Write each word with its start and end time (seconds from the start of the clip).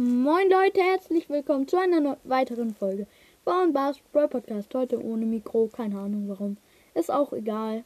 Moin 0.00 0.48
Leute, 0.48 0.80
herzlich 0.80 1.28
willkommen 1.28 1.66
zu 1.66 1.76
einer 1.76 2.18
weiteren 2.22 2.72
Folge 2.72 3.08
von 3.42 3.72
Bars 3.72 3.98
Brawl 4.12 4.28
Podcast. 4.28 4.72
Heute 4.72 5.02
ohne 5.02 5.26
Mikro, 5.26 5.66
keine 5.66 5.98
Ahnung 5.98 6.28
warum. 6.28 6.56
Ist 6.94 7.10
auch 7.10 7.32
egal. 7.32 7.82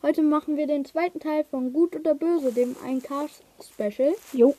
Heute 0.00 0.22
machen 0.22 0.56
wir 0.56 0.68
den 0.68 0.84
zweiten 0.84 1.18
Teil 1.18 1.44
von 1.50 1.72
Gut 1.72 1.96
oder 1.96 2.14
Böse, 2.14 2.52
dem 2.52 2.76
1K 2.76 3.28
Special. 3.60 4.14
Jo. 4.32 4.54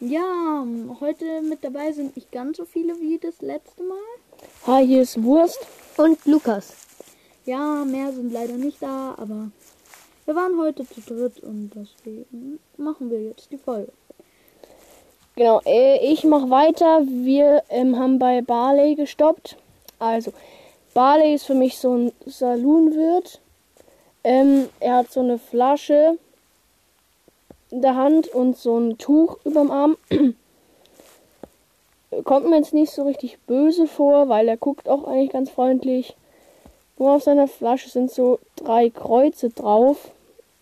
Ja, 0.00 0.66
heute 0.98 1.42
mit 1.42 1.62
dabei 1.62 1.92
sind 1.92 2.16
nicht 2.16 2.32
ganz 2.32 2.56
so 2.56 2.64
viele 2.64 2.98
wie 3.00 3.18
das 3.18 3.40
letzte 3.40 3.84
Mal. 3.84 3.98
Hi, 4.66 4.84
hier 4.84 5.02
ist 5.02 5.22
Wurst. 5.22 5.64
Und 5.96 6.26
Lukas. 6.26 6.72
Ja, 7.44 7.84
mehr 7.84 8.10
sind 8.10 8.32
leider 8.32 8.54
nicht 8.54 8.82
da, 8.82 9.14
aber 9.16 9.52
wir 10.24 10.34
waren 10.34 10.58
heute 10.58 10.84
zu 10.88 11.02
dritt 11.02 11.38
und 11.38 11.70
deswegen 11.72 12.58
machen 12.76 13.12
wir 13.12 13.22
jetzt 13.22 13.52
die 13.52 13.58
Folge. 13.58 13.92
Genau, 15.40 15.62
äh, 15.64 15.96
ich 16.04 16.24
mache 16.24 16.50
weiter. 16.50 17.00
Wir 17.06 17.62
ähm, 17.70 17.98
haben 17.98 18.18
bei 18.18 18.42
Barley 18.42 18.94
gestoppt. 18.94 19.56
Also, 19.98 20.34
Barley 20.92 21.32
ist 21.32 21.46
für 21.46 21.54
mich 21.54 21.78
so 21.78 21.94
ein 21.94 22.12
Saloonwirt. 22.26 23.40
Ähm, 24.22 24.68
er 24.80 24.96
hat 24.96 25.10
so 25.10 25.20
eine 25.20 25.38
Flasche 25.38 26.18
in 27.70 27.80
der 27.80 27.96
Hand 27.96 28.28
und 28.28 28.58
so 28.58 28.76
ein 28.76 28.98
Tuch 28.98 29.38
überm 29.44 29.70
Arm. 29.70 29.96
Kommt 32.24 32.50
mir 32.50 32.56
jetzt 32.56 32.74
nicht 32.74 32.92
so 32.92 33.04
richtig 33.04 33.38
böse 33.46 33.86
vor, 33.86 34.28
weil 34.28 34.46
er 34.46 34.58
guckt 34.58 34.90
auch 34.90 35.04
eigentlich 35.04 35.32
ganz 35.32 35.48
freundlich. 35.48 36.16
Nur 36.98 37.12
auf 37.12 37.22
seiner 37.22 37.48
Flasche 37.48 37.88
sind 37.88 38.10
so 38.10 38.40
drei 38.56 38.90
Kreuze 38.90 39.48
drauf. 39.48 40.10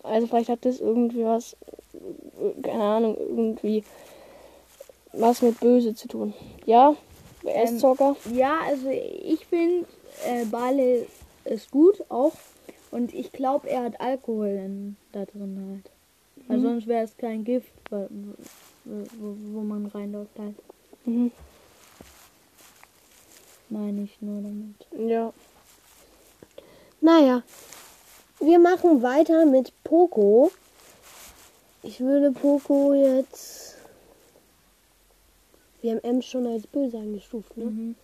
Also 0.03 0.27
vielleicht 0.27 0.47
hat 0.47 0.63
das 0.63 0.79
irgendwie 0.79 1.25
was, 1.25 1.57
äh, 1.95 2.61
keine 2.61 2.81
Ahnung, 2.81 3.17
irgendwie 3.17 3.83
was 5.13 5.41
mit 5.41 5.59
böse 5.59 5.95
zu 5.95 6.07
tun. 6.07 6.33
Ja, 6.65 6.95
wer 7.41 7.63
ist 7.63 7.71
Ähm, 7.71 7.79
Zocker? 7.79 8.15
Ja, 8.33 8.59
also 8.67 8.89
ich 8.89 9.45
finde, 9.45 9.85
äh, 10.25 10.45
Bale 10.45 11.05
ist 11.45 11.71
gut 11.71 12.03
auch. 12.09 12.33
Und 12.91 13.13
ich 13.13 13.31
glaube, 13.31 13.69
er 13.69 13.83
hat 13.83 14.01
Alkohol 14.01 14.47
in, 14.47 14.95
da 15.11 15.25
drin 15.25 15.81
halt. 15.83 15.91
Weil 16.47 16.61
sonst 16.61 16.87
wäre 16.87 17.03
es 17.03 17.15
kein 17.15 17.43
Gift, 17.43 17.71
wo, 17.91 18.07
wo, 18.85 19.35
wo 19.53 19.61
man 19.61 19.85
reinläuft 19.85 20.37
halt. 20.39 20.55
Mhm. 21.05 21.31
Meine 23.69 24.01
ich 24.01 24.19
nur 24.19 24.41
damit. 24.41 25.09
Ja. 25.09 25.31
Naja, 27.01 27.43
wir 28.39 28.57
machen 28.57 29.03
weiter 29.03 29.45
mit 29.45 29.71
Poco. 29.83 30.51
Ich 31.83 31.99
würde 31.99 32.31
Poco 32.31 32.93
jetzt. 32.93 33.68
Wir 35.81 35.91
haben 35.91 36.03
M 36.03 36.21
schon 36.21 36.45
als 36.47 36.67
böse 36.67 36.97
eingestuft, 36.97 37.57
ne? 37.57 37.65
Mhm. 37.65 37.95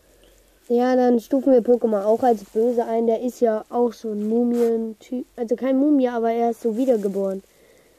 Ja, 0.68 0.96
dann 0.96 1.20
stufen 1.20 1.54
wir 1.54 1.88
mal 1.88 2.06
auch 2.06 2.24
als 2.24 2.44
böse 2.46 2.86
ein. 2.86 3.06
Der 3.06 3.22
ist 3.22 3.40
ja 3.40 3.66
auch 3.70 3.94
so 3.94 4.10
ein 4.10 4.28
Mumien-Typ. 4.28 5.26
Also 5.36 5.56
kein 5.56 5.78
Mumie, 5.78 6.10
aber 6.10 6.32
er 6.32 6.52
ist 6.52 6.62
so 6.62 6.76
wiedergeboren. 6.76 7.44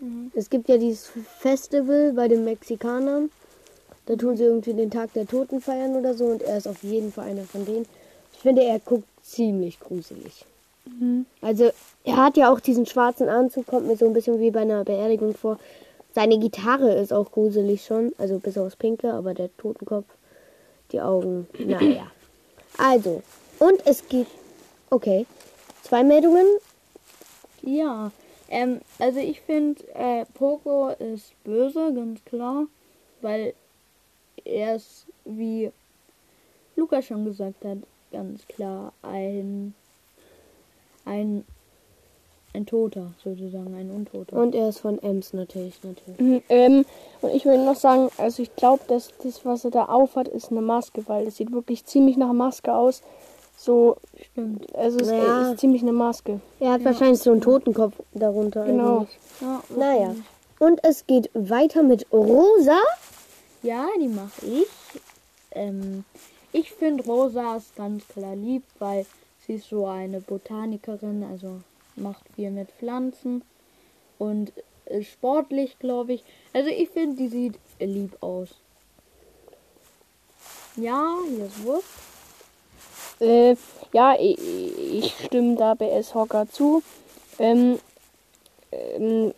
Mhm. 0.01 0.33
Es 0.35 0.51
gibt 0.51 0.69
ja 0.69 0.77
dieses 0.77 1.11
Festival 1.39 2.13
bei 2.13 2.27
den 2.27 2.45
Mexikanern. 2.45 3.31
Da 4.07 4.17
tun 4.17 4.37
sie 4.37 4.45
irgendwie 4.45 4.75
den 4.75 4.91
Tag 4.91 5.13
der 5.13 5.27
Toten 5.27 5.61
feiern 5.61 5.95
oder 5.95 6.15
so. 6.15 6.25
Und 6.27 6.43
er 6.43 6.57
ist 6.57 6.67
auf 6.67 6.83
jeden 6.83 7.13
Fall 7.13 7.29
einer 7.29 7.45
von 7.45 7.65
denen. 7.65 7.87
Ich 8.33 8.41
finde, 8.41 8.65
er 8.65 8.81
guckt 8.81 9.09
ziemlich 9.23 9.79
gruselig. 9.79 10.45
Mhm. 10.87 11.27
Also, 11.41 11.71
er 12.05 12.17
hat 12.17 12.37
ja 12.37 12.53
auch 12.53 12.61
diesen 12.61 12.87
schwarzen 12.87 13.29
Anzug, 13.29 13.67
kommt 13.67 13.87
mir 13.87 13.97
so 13.97 14.07
ein 14.07 14.13
bisschen 14.13 14.41
wie 14.41 14.51
bei 14.51 14.61
einer 14.61 14.85
Beerdigung 14.85 15.35
vor. 15.35 15.59
Seine 16.17 16.39
Gitarre 16.39 16.95
ist 16.95 17.13
auch 17.13 17.31
gruselig 17.31 17.85
schon, 17.85 18.15
also 18.17 18.39
bis 18.39 18.57
aufs 18.57 18.75
Pinke, 18.75 19.13
aber 19.13 19.35
der 19.35 19.55
Totenkopf, 19.59 20.07
die 20.91 21.03
Augen, 21.03 21.47
naja. 21.59 22.11
Also, 22.79 23.23
und 23.59 23.87
es 23.87 24.09
geht, 24.09 24.27
okay, 24.89 25.27
zwei 25.83 26.03
Meldungen. 26.03 26.47
Ja, 27.61 28.11
ähm, 28.49 28.81
also 28.99 29.19
ich 29.19 29.43
finde, 29.43 29.87
äh, 29.93 30.25
Poco 30.33 30.89
ist 30.89 31.35
böse, 31.45 31.93
ganz 31.93 32.25
klar. 32.25 32.65
Weil 33.21 33.53
er 34.43 34.77
ist, 34.77 35.05
wie 35.27 35.71
Lukas 36.77 37.05
schon 37.05 37.27
gesagt 37.27 37.63
hat, 37.63 37.77
ganz 38.11 38.49
klar 38.49 38.95
ein, 39.03 39.75
ein, 41.05 41.45
ein 42.57 42.67
Toter, 42.67 43.13
sozusagen, 43.23 43.75
ein 43.75 43.91
Untoter. 43.91 44.37
Und 44.37 44.55
er 44.55 44.69
ist 44.71 44.79
von 44.81 45.01
Ems 45.03 45.33
natürlich, 45.33 45.75
natürlich. 45.85 46.19
Mhm, 46.21 46.43
ähm, 46.49 46.85
und 47.21 47.35
ich 47.35 47.45
will 47.45 47.65
noch 47.65 47.77
sagen, 47.77 48.09
also 48.19 48.43
ich 48.43 48.55
glaube, 48.57 48.83
dass 48.89 49.11
das, 49.23 49.45
was 49.45 49.65
er 49.65 49.71
da 49.71 49.85
aufhat, 49.87 50.29
ist 50.29 50.51
eine 50.51 50.63
Maske, 50.63 51.03
weil 51.07 51.27
das 51.27 51.37
sieht 51.37 51.53
wirklich 51.53 51.85
ziemlich 51.85 52.17
nach 52.17 52.33
Maske 52.33 52.75
aus. 52.75 53.03
So, 53.59 53.97
Stimmt. 54.33 54.75
also 54.77 54.99
es 54.99 55.11
Ja. 55.11 55.53
ist 55.53 55.61
ziemlich 55.61 55.83
eine 55.83 55.93
Maske. 55.93 56.41
Er 56.61 56.73
hat 56.73 56.85
wahrscheinlich 56.85 57.21
so 57.21 57.31
einen 57.33 57.41
Totenkopf 57.41 57.95
darunter 58.13 58.65
Genau. 58.65 59.07
Ja, 59.41 59.63
Naja. 59.77 60.15
Und 60.59 60.83
es 60.85 61.07
geht 61.07 61.31
weiter 61.35 61.83
mit 61.83 62.07
Rosa. 62.13 62.79
Ja, 63.63 63.87
die 64.01 64.09
mache 64.09 64.47
ich. 64.47 64.67
Ähm, 65.53 66.05
ich 66.53 66.73
finde 66.73 67.05
Rosa 67.05 67.57
ist 67.57 67.75
ganz 67.77 68.07
klar 68.09 68.35
lieb, 68.37 68.63
weil 68.79 69.05
sie 69.47 69.55
ist 69.55 69.69
so 69.69 69.87
eine 69.87 70.21
Botanikerin, 70.21 71.25
also 71.31 71.61
macht 71.97 72.25
viel 72.35 72.51
mit 72.51 72.71
Pflanzen 72.73 73.43
und 74.19 74.53
ist 74.87 75.11
sportlich, 75.11 75.79
glaube 75.79 76.15
ich. 76.15 76.25
Also 76.53 76.69
ich 76.69 76.89
finde, 76.91 77.17
die 77.17 77.29
sieht 77.29 77.59
lieb 77.79 78.17
aus. 78.23 78.49
Ja, 80.77 81.17
hier 81.29 81.47
ist 81.47 81.65
Wurst. 81.65 81.89
Äh, 83.21 83.57
ja, 83.93 84.15
ich, 84.19 84.39
ich 84.39 85.15
stimme 85.25 85.57
da 85.57 85.75
BS 85.75 86.15
Hocker 86.15 86.47
zu. 86.51 86.83
Ähm, 87.39 87.79
ähm, 88.73 89.33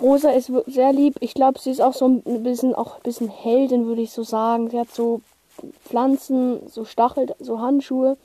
Rosa 0.00 0.30
ist 0.30 0.52
sehr 0.66 0.92
lieb. 0.92 1.16
Ich 1.20 1.34
glaube, 1.34 1.58
sie 1.58 1.70
ist 1.70 1.80
auch 1.80 1.94
so 1.94 2.06
ein 2.06 2.42
bisschen, 2.42 2.74
auch 2.74 2.96
ein 2.96 3.02
bisschen 3.02 3.28
Heldin, 3.28 3.86
würde 3.86 4.02
ich 4.02 4.12
so 4.12 4.22
sagen. 4.22 4.70
Sie 4.70 4.78
hat 4.78 4.92
so 4.92 5.20
Pflanzen, 5.84 6.68
so 6.68 6.84
Stachel, 6.84 7.34
so 7.40 7.60
Handschuhe. 7.60 8.16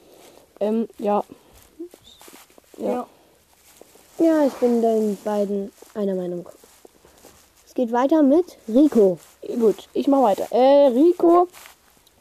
Ähm, 0.59 0.87
ja. 0.97 1.23
Ja. 2.79 3.07
Ja, 4.19 4.45
ich 4.45 4.53
bin 4.53 4.81
den 4.81 5.17
beiden 5.23 5.72
einer 5.94 6.16
Meinung. 6.16 6.47
Es 7.66 7.73
geht 7.73 7.91
weiter 7.91 8.23
mit 8.23 8.57
Rico. 8.67 9.17
Gut, 9.59 9.90
ich 9.94 10.07
mache 10.07 10.23
weiter. 10.23 10.47
Äh, 10.51 10.88
Rico 10.88 11.47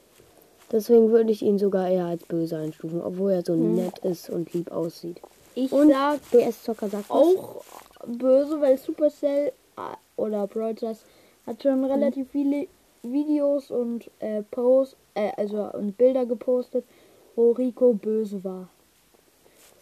Deswegen 0.71 1.11
würde 1.11 1.31
ich 1.31 1.41
ihn 1.41 1.59
sogar 1.59 1.89
eher 1.89 2.05
als 2.05 2.23
böse 2.23 2.57
einstufen, 2.57 3.01
obwohl 3.01 3.31
er 3.31 3.45
so 3.45 3.55
nett 3.55 3.99
ist 3.99 4.29
und 4.29 4.51
lieb 4.53 4.71
aussieht. 4.71 5.21
Ich 5.53 5.71
Und 5.71 5.89
sag 5.89 6.19
BS 6.31 6.63
Zocker 6.63 6.89
sagt 6.89 7.09
was? 7.09 7.15
auch 7.15 7.63
böse, 8.05 8.59
weil 8.59 8.77
Supercell 8.77 9.53
äh, 9.77 9.81
oder 10.17 10.49
Stars 10.49 11.05
hat 11.45 11.63
schon 11.63 11.83
relativ 11.85 12.29
viele 12.31 12.67
Videos 13.03 13.71
und 13.71 14.09
äh, 14.19 14.41
Posts, 14.43 14.95
äh, 15.13 15.31
also 15.37 15.69
und 15.73 15.97
Bilder 15.97 16.25
gepostet, 16.25 16.85
wo 17.35 17.51
Rico 17.51 17.93
böse 17.93 18.43
war. 18.43 18.69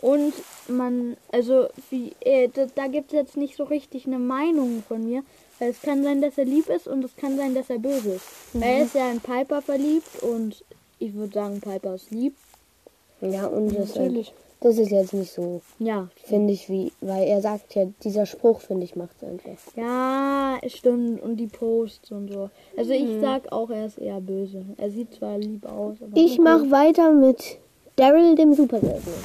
Und 0.01 0.33
man, 0.67 1.15
also 1.31 1.69
wie, 1.89 2.11
äh, 2.19 2.49
da, 2.53 2.65
da 2.75 2.87
gibt 2.87 3.13
es 3.13 3.13
jetzt 3.13 3.37
nicht 3.37 3.55
so 3.55 3.63
richtig 3.63 4.05
eine 4.05 4.19
Meinung 4.19 4.83
von 4.85 5.05
mir, 5.05 5.23
weil 5.59 5.69
es 5.69 5.81
kann 5.81 6.03
sein, 6.03 6.21
dass 6.21 6.37
er 6.37 6.43
lieb 6.43 6.67
ist 6.67 6.87
und 6.89 7.05
es 7.05 7.15
kann 7.15 7.37
sein, 7.37 7.55
dass 7.55 7.69
er 7.69 7.79
böse 7.79 8.15
ist. 8.15 8.25
Weil 8.51 8.63
er 8.63 8.83
ist 8.83 8.95
ja 8.95 9.09
in 9.09 9.21
Piper 9.21 9.61
verliebt 9.61 10.21
und 10.21 10.65
ich 10.99 11.13
würde 11.13 11.33
sagen, 11.33 11.61
Piper 11.61 11.95
ist 11.95 12.11
lieb. 12.11 12.35
Ja, 13.21 13.47
und 13.47 13.69
das, 13.69 13.95
halt, 13.95 14.07
Natürlich. 14.07 14.33
Das 14.63 14.77
ist 14.77 14.91
jetzt 14.91 15.13
nicht 15.13 15.33
so, 15.33 15.61
Ja, 15.77 16.07
finde 16.23 16.53
ich, 16.53 16.69
wie, 16.69 16.93
weil 17.01 17.27
er 17.27 17.41
sagt 17.41 17.75
ja, 17.75 17.85
dieser 18.01 18.25
Spruch, 18.25 18.61
finde 18.61 18.85
ich, 18.85 18.95
macht 18.95 19.17
es 19.17 19.27
einfach. 19.27 19.51
Ja, 19.75 20.57
es 20.61 20.77
stimmt. 20.77 21.21
Und 21.21 21.35
die 21.35 21.47
Posts 21.47 22.11
und 22.13 22.31
so. 22.31 22.49
Also 22.77 22.93
ich 22.93 23.19
sag 23.19 23.51
auch, 23.51 23.69
er 23.69 23.87
ist 23.87 23.97
eher 23.97 24.21
böse. 24.21 24.65
Er 24.77 24.89
sieht 24.89 25.15
zwar 25.15 25.37
lieb 25.37 25.65
aus, 25.65 25.97
aber. 26.01 26.15
Ich 26.15 26.39
mache 26.39 26.71
weiter 26.71 27.11
mit 27.11 27.57
Daryl, 27.97 28.35
dem 28.35 28.53
Super 28.53 28.79
Seltenen. 28.79 29.23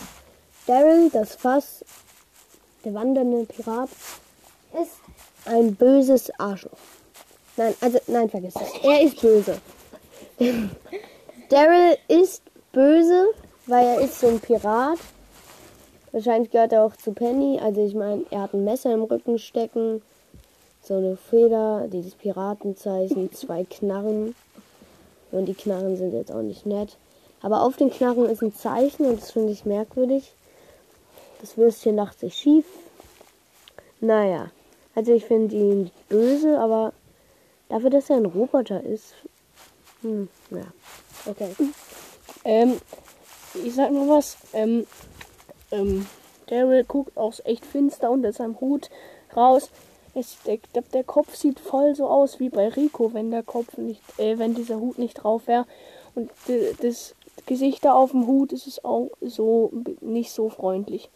Daryl, 0.66 1.08
das 1.10 1.36
Fass, 1.36 1.84
der 2.84 2.94
wandernde 2.94 3.44
Pirat, 3.44 3.90
ist 4.82 4.98
ein 5.44 5.76
böses 5.76 6.32
Arschloch. 6.40 6.72
Nein, 7.56 7.74
also, 7.80 7.98
nein, 8.08 8.28
vergiss 8.28 8.54
das. 8.54 8.72
Er 8.82 9.02
ist 9.02 9.20
böse. 9.20 9.58
Daryl 11.48 11.96
ist 12.08 12.42
böse, 12.72 13.28
weil 13.66 13.86
er 13.86 14.00
ist 14.00 14.18
so 14.18 14.26
ein 14.26 14.40
Pirat. 14.40 14.98
Wahrscheinlich 16.18 16.50
gehört 16.50 16.72
er 16.72 16.82
auch 16.82 16.96
zu 16.96 17.12
Penny. 17.12 17.60
Also 17.60 17.86
ich 17.86 17.94
meine, 17.94 18.24
er 18.32 18.40
hat 18.40 18.52
ein 18.52 18.64
Messer 18.64 18.92
im 18.92 19.04
Rücken 19.04 19.38
stecken, 19.38 20.02
so 20.82 20.94
eine 20.94 21.16
Feder, 21.16 21.86
dieses 21.86 22.16
Piratenzeichen, 22.16 23.32
zwei 23.32 23.62
Knarren. 23.62 24.34
Und 25.30 25.46
die 25.46 25.54
Knarren 25.54 25.96
sind 25.96 26.12
jetzt 26.12 26.32
auch 26.32 26.42
nicht 26.42 26.66
nett. 26.66 26.96
Aber 27.40 27.62
auf 27.62 27.76
den 27.76 27.90
Knarren 27.90 28.28
ist 28.28 28.42
ein 28.42 28.52
Zeichen 28.52 29.06
und 29.06 29.20
das 29.20 29.30
finde 29.30 29.52
ich 29.52 29.64
merkwürdig. 29.64 30.32
Das 31.40 31.56
Würstchen 31.56 31.94
lacht 31.94 32.18
sich 32.18 32.34
schief. 32.34 32.66
Naja, 34.00 34.50
also 34.96 35.12
ich 35.12 35.24
finde 35.24 35.54
ihn 35.54 35.92
böse, 36.08 36.58
aber 36.58 36.94
dafür, 37.68 37.90
dass 37.90 38.10
er 38.10 38.16
ein 38.16 38.26
Roboter 38.26 38.82
ist. 38.82 39.14
Hm, 40.02 40.28
ja. 40.50 40.66
Okay. 41.26 41.54
Ähm, 42.42 42.80
ich 43.54 43.72
sag 43.72 43.92
nur 43.92 44.16
was. 44.16 44.36
Ähm, 44.52 44.84
ähm, 45.70 46.06
Daryl 46.46 46.84
guckt 46.84 47.16
auch 47.16 47.34
echt 47.44 47.64
finster 47.64 48.10
unter 48.10 48.32
seinem 48.32 48.60
Hut 48.60 48.90
raus. 49.36 49.70
Es, 50.14 50.38
der, 50.44 50.58
der, 50.94 51.04
Kopf 51.04 51.36
sieht 51.36 51.60
voll 51.60 51.94
so 51.94 52.06
aus 52.06 52.40
wie 52.40 52.48
bei 52.48 52.68
Rico, 52.68 53.12
wenn 53.14 53.30
der 53.30 53.42
Kopf 53.42 53.76
nicht, 53.76 54.02
äh, 54.18 54.38
wenn 54.38 54.54
dieser 54.54 54.80
Hut 54.80 54.98
nicht 54.98 55.14
drauf 55.14 55.46
wäre. 55.46 55.66
Und 56.14 56.30
das 56.80 57.14
Gesicht 57.46 57.84
da 57.84 57.92
auf 57.92 58.10
dem 58.10 58.26
Hut 58.26 58.52
ist 58.52 58.66
es 58.66 58.84
auch 58.84 59.10
so 59.20 59.70
nicht 60.00 60.32
so 60.32 60.48
freundlich. 60.48 61.10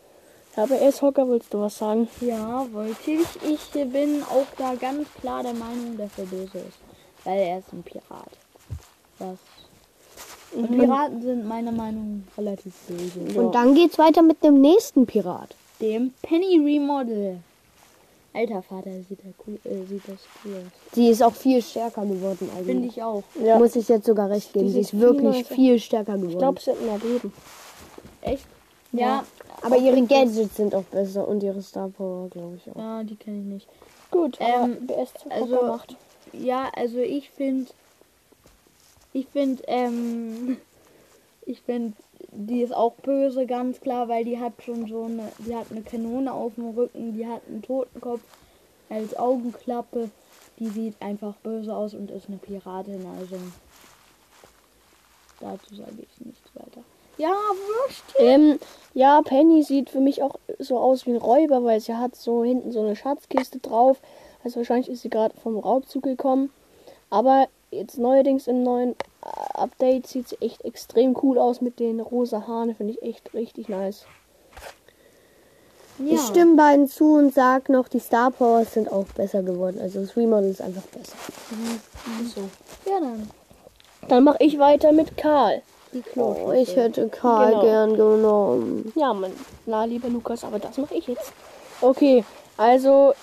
Aber 0.54 0.74
Hocker, 0.78 1.28
willst 1.28 1.54
du 1.54 1.60
was 1.60 1.78
sagen? 1.78 2.08
Ja, 2.20 2.66
wollte 2.72 3.10
ich. 3.10 3.26
Ich 3.42 3.70
bin 3.90 4.22
auch 4.22 4.46
da 4.58 4.74
ganz 4.74 5.08
klar 5.20 5.42
der 5.42 5.54
Meinung, 5.54 5.96
dass 5.96 6.10
er 6.18 6.26
böse 6.26 6.58
ist. 6.58 6.78
Weil 7.24 7.38
er 7.38 7.58
ist 7.58 7.72
ein 7.72 7.82
Pirat. 7.82 8.30
Das. 9.18 9.38
Und 10.54 10.78
Piraten 10.78 11.22
sind 11.22 11.46
meiner 11.48 11.72
Meinung 11.72 12.24
nach 12.26 12.38
relativ 12.38 12.74
böse. 12.88 13.40
Und 13.40 13.54
dann 13.54 13.74
geht's 13.74 13.98
weiter 13.98 14.22
mit 14.22 14.42
dem 14.44 14.60
nächsten 14.60 15.06
Pirat. 15.06 15.54
Dem 15.80 16.12
Penny 16.22 16.58
Remodel. 16.58 17.38
Alter 18.34 18.62
Vater, 18.62 18.90
sieht, 19.08 19.18
er 19.24 19.32
cool, 19.46 19.58
äh, 19.64 19.84
sieht 19.86 20.02
das 20.08 20.20
cool 20.44 20.52
aus. 20.54 20.94
Sie 20.94 21.08
ist 21.08 21.22
auch 21.22 21.34
viel 21.34 21.60
stärker 21.60 22.06
geworden 22.06 22.48
Finde 22.64 22.88
ich 22.88 23.02
auch. 23.02 23.22
Ja. 23.42 23.58
Muss 23.58 23.76
ich 23.76 23.88
jetzt 23.88 24.06
sogar 24.06 24.30
recht 24.30 24.52
geben. 24.54 24.70
Sie 24.70 24.80
ist 24.80 24.98
wirklich 24.98 25.44
viel 25.46 25.78
stärker 25.78 26.14
geworden. 26.14 26.30
Ich 26.30 26.38
glaube, 26.38 26.60
sie 26.60 26.70
hätten 26.70 26.88
erleben. 26.88 27.32
Echt? 28.22 28.46
Ja. 28.92 29.24
Aber 29.60 29.76
ihre 29.76 30.02
Gadgets 30.02 30.56
sind 30.56 30.74
auch 30.74 30.84
besser 30.84 31.28
und 31.28 31.42
ihre 31.42 31.62
Star 31.62 31.88
Power, 31.88 32.28
glaube 32.30 32.56
ich 32.56 32.72
auch. 32.72 32.78
Ja, 32.78 33.04
die 33.04 33.16
kenne 33.16 33.38
ich 33.38 33.44
nicht. 33.44 33.68
Gut, 34.10 34.38
Ähm, 34.40 34.78
aber 34.88 35.06
also- 35.30 35.56
Hocker 35.56 35.66
macht. 35.66 35.96
Ja, 36.32 36.70
also 36.74 36.98
ich 36.98 37.30
finde, 37.30 37.66
ich 39.12 39.26
finde, 39.28 39.62
ähm, 39.66 40.56
ich 41.44 41.60
finde, 41.60 41.94
die 42.30 42.62
ist 42.62 42.74
auch 42.74 42.94
böse, 42.94 43.46
ganz 43.46 43.80
klar, 43.80 44.08
weil 44.08 44.24
die 44.24 44.38
hat 44.38 44.54
schon 44.64 44.86
so 44.86 45.04
eine, 45.04 45.30
die 45.38 45.54
hat 45.54 45.66
eine 45.70 45.82
Kanone 45.82 46.32
auf 46.32 46.54
dem 46.54 46.70
Rücken, 46.70 47.16
die 47.16 47.26
hat 47.26 47.42
einen 47.48 47.62
Totenkopf 47.62 48.22
als 48.88 49.16
Augenklappe, 49.16 50.10
die 50.58 50.68
sieht 50.68 51.00
einfach 51.00 51.34
böse 51.36 51.74
aus 51.74 51.94
und 51.94 52.10
ist 52.10 52.28
eine 52.28 52.38
Piratin, 52.38 53.06
also 53.18 53.36
dazu 55.40 55.74
sage 55.74 55.96
ich 55.98 56.26
nichts 56.26 56.50
weiter. 56.54 56.82
Ja, 57.18 57.34
Würstchen. 57.84 58.26
Ähm, 58.26 58.58
ja, 58.94 59.20
Penny 59.22 59.62
sieht 59.62 59.90
für 59.90 60.00
mich 60.00 60.22
auch 60.22 60.36
so 60.58 60.78
aus 60.78 61.06
wie 61.06 61.10
ein 61.10 61.16
Räuber, 61.16 61.62
weil 61.64 61.80
sie 61.80 61.94
hat 61.94 62.16
so 62.16 62.42
hinten 62.42 62.72
so 62.72 62.80
eine 62.80 62.96
Schatzkiste 62.96 63.58
drauf. 63.58 64.00
Also 64.44 64.56
wahrscheinlich 64.56 64.88
ist 64.88 65.02
sie 65.02 65.10
gerade 65.10 65.38
vom 65.40 65.58
Raubzug 65.58 66.02
gekommen. 66.02 66.50
Aber 67.10 67.48
jetzt 67.72 67.98
neuerdings 67.98 68.46
im 68.46 68.62
neuen 68.62 68.90
äh, 69.24 69.54
Update 69.54 70.06
sieht 70.06 70.28
sie 70.28 70.36
echt 70.40 70.64
extrem 70.64 71.16
cool 71.22 71.38
aus 71.38 71.60
mit 71.60 71.78
den 71.80 72.00
rosa 72.00 72.46
Haaren. 72.46 72.74
Finde 72.74 72.92
ich 72.94 73.02
echt 73.02 73.34
richtig 73.34 73.68
nice. 73.68 74.04
Ja. 75.98 76.14
Ich 76.14 76.20
stimme 76.22 76.56
beiden 76.56 76.88
zu 76.88 77.14
und 77.14 77.34
sag 77.34 77.68
noch, 77.68 77.88
die 77.88 77.98
Star 78.00 78.30
Powers 78.30 78.74
sind 78.74 78.90
auch 78.90 79.06
besser 79.14 79.42
geworden. 79.42 79.78
Also 79.80 80.00
das 80.00 80.16
Remodel 80.16 80.50
ist 80.50 80.62
einfach 80.62 80.82
besser. 80.82 81.16
So. 82.34 82.40
Ja, 82.90 82.98
dann. 83.00 83.30
Dann 84.08 84.24
mache 84.24 84.38
ich 84.40 84.58
weiter 84.58 84.92
mit 84.92 85.16
Karl. 85.16 85.62
Die. 85.92 86.02
Oh, 86.18 86.50
ich 86.52 86.74
hätte 86.74 87.08
Karl 87.08 87.50
Genau. 87.50 87.62
gern 87.62 87.96
genommen. 87.96 88.92
Ja, 88.96 89.12
mein 89.12 89.32
na 89.66 89.84
lieber 89.84 90.08
Lukas, 90.08 90.42
aber 90.42 90.58
das 90.58 90.78
mache 90.78 90.94
ich 90.94 91.06
jetzt. 91.06 91.32
Okay, 91.80 92.24
also 92.56 93.14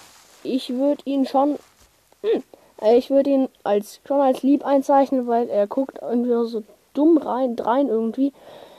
ich 0.43 0.69
würde 0.69 1.01
ihn 1.05 1.25
schon, 1.25 1.57
hm, 2.21 2.43
ich 2.93 3.09
würde 3.09 3.29
ihn 3.29 3.49
als 3.63 3.99
schon 4.07 4.21
als 4.21 4.43
lieb 4.43 4.65
einzeichnen, 4.65 5.27
weil 5.27 5.49
er 5.49 5.67
guckt 5.67 5.99
irgendwie 6.01 6.29
so 6.47 6.63
dumm 6.93 7.17
rein, 7.17 7.55
drein 7.55 7.87
irgendwie. 7.87 8.33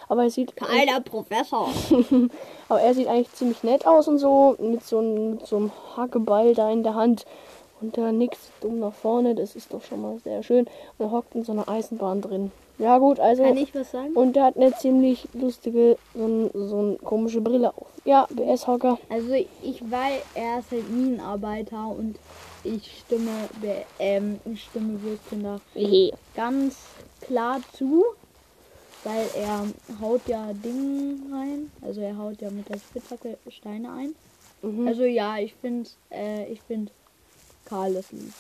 Aber 0.09 0.25
er 0.25 0.31
sieht, 0.31 0.53
Alter 0.61 1.01
Professor. 1.01 1.69
aber 2.69 2.81
er 2.81 2.95
sieht 2.95 3.07
eigentlich 3.07 3.33
ziemlich 3.33 3.63
nett 3.63 3.87
aus 3.87 4.09
und 4.09 4.19
so 4.19 4.57
mit 4.59 4.83
so, 4.85 4.99
einem- 4.99 5.31
mit 5.33 5.47
so 5.47 5.57
einem 5.57 5.71
Hackeball 5.97 6.55
da 6.55 6.71
in 6.71 6.83
der 6.83 6.95
Hand 6.97 7.25
und 7.81 7.97
da 7.97 8.11
nickt 8.11 8.39
dumm 8.61 8.81
nach 8.81 8.93
vorne. 8.93 9.35
Das 9.37 9.55
ist 9.55 9.73
doch 9.73 9.83
schon 9.83 10.03
mal 10.03 10.19
sehr 10.25 10.43
schön. 10.43 10.67
Und 10.99 11.07
er 11.07 11.11
hockt 11.13 11.35
in 11.37 11.45
so 11.45 11.53
einer 11.53 11.69
Eisenbahn 11.69 12.21
drin. 12.23 12.51
Ja 12.79 12.99
gut, 12.99 13.21
also 13.21 13.43
Kann 13.45 13.57
ich 13.59 13.75
was 13.75 13.91
sagen? 13.91 14.15
und 14.15 14.35
der 14.37 14.45
hat 14.47 14.57
eine 14.57 14.75
ziemlich 14.75 15.29
lustige, 15.35 15.97
so, 16.15 16.25
ein, 16.27 16.51
so 16.55 16.79
eine 16.79 16.97
komische 16.97 17.41
Brille 17.43 17.69
auf. 17.77 17.87
Ja, 18.07 18.27
BS-Hocker. 18.31 18.99
Also 19.11 19.35
ich 19.35 19.83
weiß, 19.91 20.23
er 20.35 20.59
ist 20.61 20.71
halt 20.73 20.91
Minenarbeiter 20.91 21.87
und 21.89 22.17
ich 22.65 23.01
stimme, 23.01 23.49
ähm, 23.99 24.41
ich 24.45 24.65
stimme 24.65 25.01
Würstchen 25.03 25.61
ganz 26.35 26.77
klar 27.21 27.61
zu, 27.73 28.05
weil 29.05 29.27
er 29.37 29.67
haut 30.01 30.27
ja 30.27 30.53
Dinge 30.53 31.17
rein, 31.33 31.71
also 31.83 32.01
er 32.01 32.17
haut 32.17 32.41
ja 32.41 32.51
mit 32.51 32.69
der 32.69 32.79
Spitzhacke 32.79 33.39
Steine 33.49 33.93
ein. 33.93 34.15
Mhm. 34.63 34.87
Also 34.87 35.05
ja, 35.05 35.39
ich 35.39 35.55
finde, 35.55 35.89
äh, 36.11 36.47
ich 36.53 36.61
finde 36.63 36.93
Karl 37.65 37.95
ist 37.95 38.13
lieb. 38.13 38.33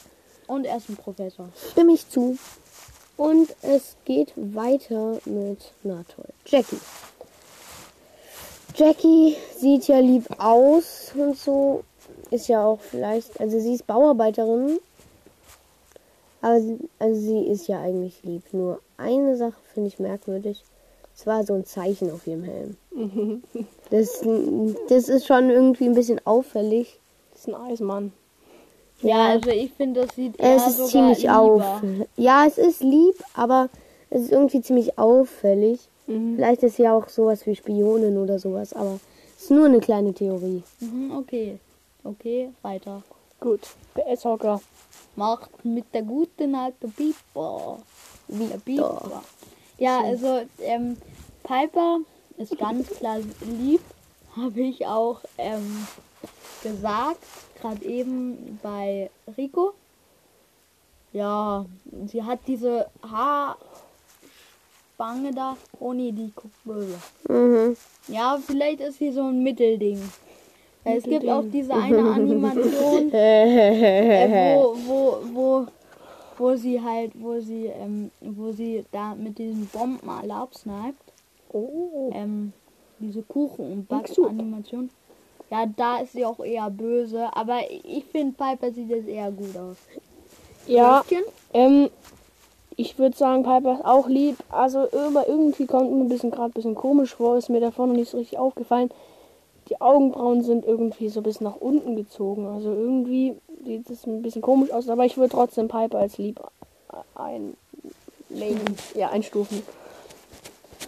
Und 0.46 0.64
er 0.64 0.78
ist 0.78 0.88
ein 0.88 0.96
Professor. 0.96 1.49
Stimme 1.70 1.93
ich 1.93 2.08
zu. 2.08 2.37
Und 3.16 3.55
es 3.62 3.96
geht 4.05 4.32
weiter 4.37 5.20
mit, 5.25 5.73
na 5.82 6.05
toll, 6.14 6.28
Jackie. 6.46 6.81
Jackie 8.75 9.37
sieht 9.58 9.88
ja 9.88 9.99
lieb 9.99 10.26
aus 10.38 11.12
und 11.14 11.37
so. 11.37 11.85
Ist 12.31 12.49
ja 12.49 12.64
auch 12.64 12.81
vielleicht, 12.81 13.40
also 13.40 13.59
sie 13.59 13.75
ist 13.75 13.87
Bauarbeiterin. 13.87 14.79
Aber 16.43 16.61
sie, 16.61 16.79
also 16.99 17.21
sie 17.21 17.47
ist 17.47 17.69
ja 17.69 17.81
eigentlich 17.81 18.23
lieb. 18.23 18.43
Nur 18.52 18.81
eine 18.97 19.37
Sache 19.37 19.59
finde 19.75 19.88
ich 19.88 19.99
merkwürdig. 19.99 20.62
Es 21.14 21.26
war 21.26 21.45
so 21.45 21.52
ein 21.55 21.67
Zeichen 21.67 22.11
auf 22.11 22.26
ihrem 22.26 22.45
Helm. 22.45 22.76
Das, 23.90 24.25
das 24.88 25.09
ist 25.09 25.26
schon 25.26 25.50
irgendwie 25.50 25.87
ein 25.87 25.95
bisschen 25.95 26.21
auffällig. 26.25 27.00
Das 27.33 27.40
ist 27.40 27.49
ein 27.49 27.57
Eismann. 27.57 28.12
Ja, 29.02 29.31
also 29.31 29.50
ich 29.50 29.73
finde, 29.73 30.02
das 30.07 30.14
sieht 30.14 30.38
eher 30.38 30.55
Es 30.57 30.69
ist 30.69 30.87
ziemlich 30.88 31.23
lieber. 31.23 31.37
auf. 31.40 31.83
Ja, 32.17 32.47
es 32.47 32.57
ist 32.57 32.83
lieb, 32.83 33.17
aber 33.35 33.69
es 34.11 34.23
ist 34.23 34.33
irgendwie 34.33 34.61
ziemlich 34.61 34.97
auffällig. 34.97 35.81
Mhm. 36.07 36.37
Vielleicht 36.37 36.62
ist 36.62 36.76
sie 36.76 36.85
ja 36.85 36.95
auch 36.97 37.09
sowas 37.09 37.47
wie 37.47 37.57
Spionin 37.57 38.17
oder 38.19 38.38
sowas, 38.38 38.73
aber 38.75 39.00
es 39.37 39.45
ist 39.45 39.50
nur 39.50 39.67
eine 39.67 39.81
kleine 39.81 40.12
Theorie. 40.14 40.62
Mhm, 40.81 41.17
okay. 41.17 41.59
Okay, 42.04 42.52
weiter. 42.62 43.02
Gut. 43.40 43.61
BS-Hocker. 43.95 44.61
macht 45.16 45.64
mit 45.64 45.92
der 45.95 46.02
guten 46.02 46.54
alten 46.54 46.92
Piper. 46.92 47.78
Wie 48.28 48.47
der. 48.47 48.59
Piper. 48.59 49.23
Ja, 49.78 50.00
also 50.00 50.42
ähm, 50.61 50.97
Piper 51.42 52.00
ist 52.37 52.57
ganz 52.59 52.88
klar 52.88 53.19
lieb, 53.40 53.80
habe 54.37 54.61
ich 54.61 54.87
auch 54.87 55.21
ähm, 55.38 55.87
gesagt, 56.62 57.25
gerade 57.61 57.85
eben 57.85 58.59
bei 58.62 59.11
Rico. 59.37 59.75
Ja, 61.12 61.66
sie 62.07 62.23
hat 62.23 62.40
diese 62.47 62.88
Haarspange 63.02 63.59
da. 65.35 65.57
Oh 65.80 65.92
nee, 65.92 66.12
die 66.12 66.30
guckt 66.35 66.64
böse. 66.64 66.99
Mhm. 67.28 67.76
Ja, 68.09 68.38
vielleicht 68.45 68.80
ist 68.80 68.99
sie 68.99 69.11
so 69.11 69.23
ein 69.23 69.42
Mittelding. 69.42 70.00
Es 70.84 71.04
gibt 71.04 71.28
auch 71.28 71.44
diese 71.52 71.75
eine 71.75 71.99
Animation, 71.99 73.10
äh, 73.12 74.56
wo, 74.56 74.75
wo, 74.87 75.18
wo, 75.32 75.66
wo 76.38 76.56
sie 76.56 76.80
halt, 76.80 77.12
wo 77.20 77.38
sie, 77.38 77.66
ähm, 77.66 78.10
wo 78.20 78.50
sie 78.50 78.84
da 78.90 79.14
mit 79.14 79.38
diesen 79.38 79.66
Bombenalarm 79.66 80.49
sniped, 80.52 80.96
Oh. 81.52 82.10
ähm, 82.14 82.52
diese 82.99 83.22
Kuchen- 83.22 83.72
und. 83.72 83.88
Back-Animation. 83.88 84.90
Ja, 85.50 85.66
da 85.66 85.99
ist 85.99 86.12
sie 86.12 86.25
auch 86.25 86.38
eher 86.40 86.70
böse, 86.70 87.28
aber 87.34 87.58
ich 87.68 88.04
finde 88.04 88.37
Piper 88.37 88.70
sieht 88.72 88.88
jetzt 88.88 89.08
eher 89.08 89.32
gut 89.32 89.56
aus. 89.56 89.76
Ja, 90.66 91.04
ähm, 91.52 91.90
ich 92.76 92.99
würde 92.99 93.16
sagen, 93.16 93.42
Piper 93.42 93.75
ist 93.75 93.84
auch 93.84 94.08
lieb. 94.08 94.37
Also 94.49 94.87
irgendwie 94.92 95.66
kommt 95.66 95.90
mir 95.90 96.04
ein 96.04 96.08
bisschen 96.08 96.30
gerade 96.30 96.50
ein 96.50 96.52
bisschen 96.52 96.76
komisch 96.76 97.16
vor, 97.16 97.37
ist 97.37 97.50
mir 97.50 97.60
davor 97.60 97.88
noch 97.88 97.94
nicht 97.96 98.10
so 98.10 98.18
richtig 98.18 98.38
aufgefallen. 98.38 98.90
Die 99.71 99.81
Augenbrauen 99.81 100.43
sind 100.43 100.65
irgendwie 100.65 101.09
so 101.09 101.21
ein 101.21 101.23
bisschen 101.23 101.45
nach 101.45 101.57
unten 101.57 101.97
gezogen. 101.97 102.47
Also 102.47 102.73
irgendwie 102.73 103.37
sieht 103.65 103.89
es 103.89 104.07
ein 104.07 104.23
bisschen 104.23 104.43
komisch 104.43 104.73
aus, 104.73 104.89
aber 104.89 105.05
ich 105.05 105.17
würde 105.17 105.31
trotzdem 105.31 105.69
Piper 105.69 105.99
als 105.99 106.19
lieb 106.19 106.41
ein 107.15 107.57
ja, 108.95 109.11
einstufen. 109.11 109.62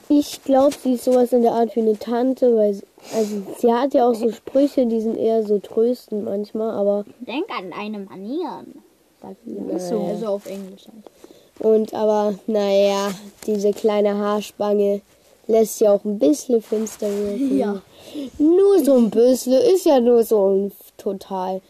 Ich 0.08 0.42
glaube, 0.44 0.74
sie 0.74 0.94
ist 0.94 1.04
sowas 1.04 1.32
in 1.32 1.42
der 1.42 1.52
Art 1.52 1.74
wie 1.74 1.80
eine 1.80 1.98
Tante, 1.98 2.54
weil 2.54 2.74
sie, 2.74 2.84
also 3.14 3.42
sie 3.58 3.72
hat 3.72 3.94
ja 3.94 4.08
auch 4.08 4.14
so 4.14 4.30
Sprüche, 4.30 4.86
die 4.86 5.00
sind 5.00 5.16
eher 5.16 5.42
so 5.42 5.58
tröstend 5.58 6.24
manchmal, 6.24 6.70
aber 6.70 7.04
Denk 7.20 7.46
an 7.50 7.70
deine 7.70 8.00
Manieren. 8.00 8.82
Sagt 9.20 9.36
sie. 9.46 9.56
so. 9.78 10.00
Also 10.02 10.26
auf 10.26 10.46
Englisch 10.46 10.86
halt. 10.86 11.66
und 11.66 11.94
aber 11.94 12.34
naja, 12.46 13.10
diese 13.46 13.72
kleine 13.72 14.16
Haarspange 14.16 15.00
lässt 15.46 15.80
ja 15.80 15.92
auch 15.92 16.04
ein 16.04 16.18
bisschen 16.18 16.62
finster 16.62 17.08
wirken. 17.08 17.58
Ja. 17.58 17.82
Nur 18.38 18.84
so 18.84 18.94
ein 18.94 19.10
bisschen, 19.10 19.52
ist 19.52 19.86
ja 19.86 20.00
nur 20.00 20.24
so 20.24 20.48
ein 20.48 20.72
total 20.96 21.60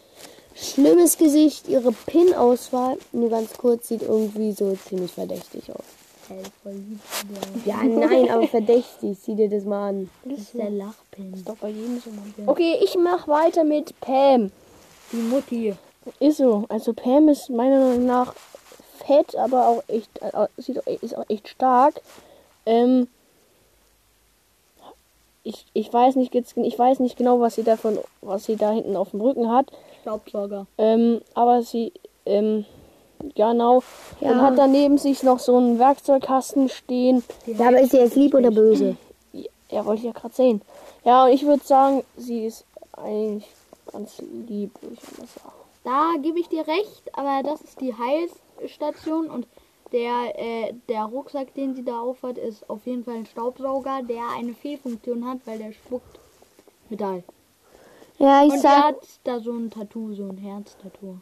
schlimmes 0.55 1.17
Gesicht. 1.17 1.67
Ihre 1.67 1.91
Pin-Auswahl, 1.91 2.97
nur 3.11 3.29
ganz 3.29 3.53
kurz, 3.57 3.87
sieht 3.87 4.03
irgendwie 4.03 4.51
so 4.51 4.75
ziemlich 4.87 5.11
verdächtig 5.11 5.71
aus. 5.71 5.85
Hey, 6.27 6.41
voll 6.63 6.73
lieb. 6.73 6.99
Ja, 7.65 7.83
nein, 7.83 8.29
aber 8.31 8.47
verdächtig. 8.47 9.17
Sieh 9.21 9.35
dir 9.35 9.49
das 9.49 9.65
mal 9.65 9.89
an. 9.89 10.09
Das 10.23 10.39
ist 10.39 10.53
der 10.53 10.69
Lachpin. 10.69 11.33
Ist 11.33 11.49
doch 11.49 11.57
bei 11.57 11.69
jedem 11.69 11.99
so. 11.99 12.11
Okay, 12.45 12.77
ich 12.81 12.95
mach 12.95 13.27
weiter 13.27 13.65
mit 13.65 13.99
Pam. 13.99 14.51
Die 15.11 15.17
Mutti. 15.17 15.75
Ist 16.19 16.37
so. 16.37 16.65
Also 16.69 16.93
Pam 16.93 17.27
ist 17.27 17.49
meiner 17.49 17.79
Meinung 17.79 18.05
nach 18.05 18.33
fett, 19.05 19.35
aber 19.35 19.67
auch 19.67 19.83
echt, 19.87 20.09
äh, 20.21 20.47
sieht 20.57 20.79
auch, 20.79 20.87
ist 21.01 21.17
auch 21.17 21.25
echt 21.27 21.49
stark. 21.49 22.01
Ähm, 22.65 23.07
ich, 25.43 25.65
ich 25.73 25.91
weiß 25.91 26.15
nicht 26.15 26.33
jetzt, 26.33 26.55
ich 26.57 26.77
weiß 26.79 26.99
nicht 26.99 27.17
genau, 27.17 27.39
was 27.39 27.55
sie 27.55 27.63
davon, 27.63 27.99
was 28.21 28.45
sie 28.45 28.55
da 28.55 28.71
hinten 28.71 28.95
auf 28.95 29.11
dem 29.11 29.21
Rücken 29.21 29.51
hat. 29.51 29.65
Staubsauger. 30.01 30.65
Ähm, 30.77 31.21
aber 31.33 31.61
sie, 31.63 31.91
ähm, 32.25 32.65
genau, 33.35 33.83
Ja. 34.21 34.31
und 34.31 34.41
hat 34.41 34.57
daneben 34.57 34.97
sich 34.97 35.23
noch 35.23 35.39
so 35.39 35.57
einen 35.57 35.79
Werkzeugkasten 35.79 36.69
stehen. 36.69 37.23
Ja, 37.45 37.67
aber 37.67 37.81
ist 37.81 37.91
sie 37.91 37.97
jetzt 37.97 38.15
lieb 38.15 38.33
oder 38.33 38.51
böse? 38.51 38.95
Ja, 39.69 39.85
wollte 39.85 39.99
ich 40.01 40.05
ja 40.05 40.11
gerade 40.11 40.33
sehen. 40.35 40.61
Ja, 41.03 41.25
und 41.25 41.31
ich 41.31 41.45
würde 41.45 41.63
sagen, 41.63 42.03
sie 42.17 42.45
ist 42.45 42.65
eigentlich 42.93 43.47
ganz 43.91 44.21
lieb, 44.47 44.71
würde 44.81 44.95
ich 44.95 45.17
mal 45.17 45.27
sagen. 45.27 45.55
Da 45.83 46.11
gebe 46.21 46.39
ich 46.39 46.47
dir 46.47 46.65
recht, 46.67 47.03
aber 47.13 47.43
das 47.43 47.59
ist 47.61 47.81
die 47.81 47.93
Heilstation 47.93 49.29
und 49.29 49.47
der, 49.93 50.33
äh, 50.37 50.73
der 50.89 51.03
Rucksack, 51.05 51.53
den 51.53 51.75
sie 51.75 51.83
da 51.85 51.99
aufhat, 52.01 52.37
ist 52.37 52.69
auf 52.69 52.85
jeden 52.85 53.03
Fall 53.03 53.15
ein 53.15 53.25
Staubsauger, 53.25 54.01
der 54.03 54.23
eine 54.37 54.53
Fehlfunktion 54.53 55.25
hat, 55.27 55.39
weil 55.45 55.59
der 55.59 55.71
spuckt 55.71 56.19
Metall. 56.89 57.23
Ja, 58.19 58.43
ich 58.43 58.49
Und 58.51 58.55
er 58.57 58.61
sag, 58.61 58.83
hat 58.83 59.07
da 59.23 59.39
so 59.39 59.51
ein 59.51 59.69
Tattoo, 59.71 60.13
so 60.13 60.23
ein 60.23 60.37
Herztattoo. 60.37 61.17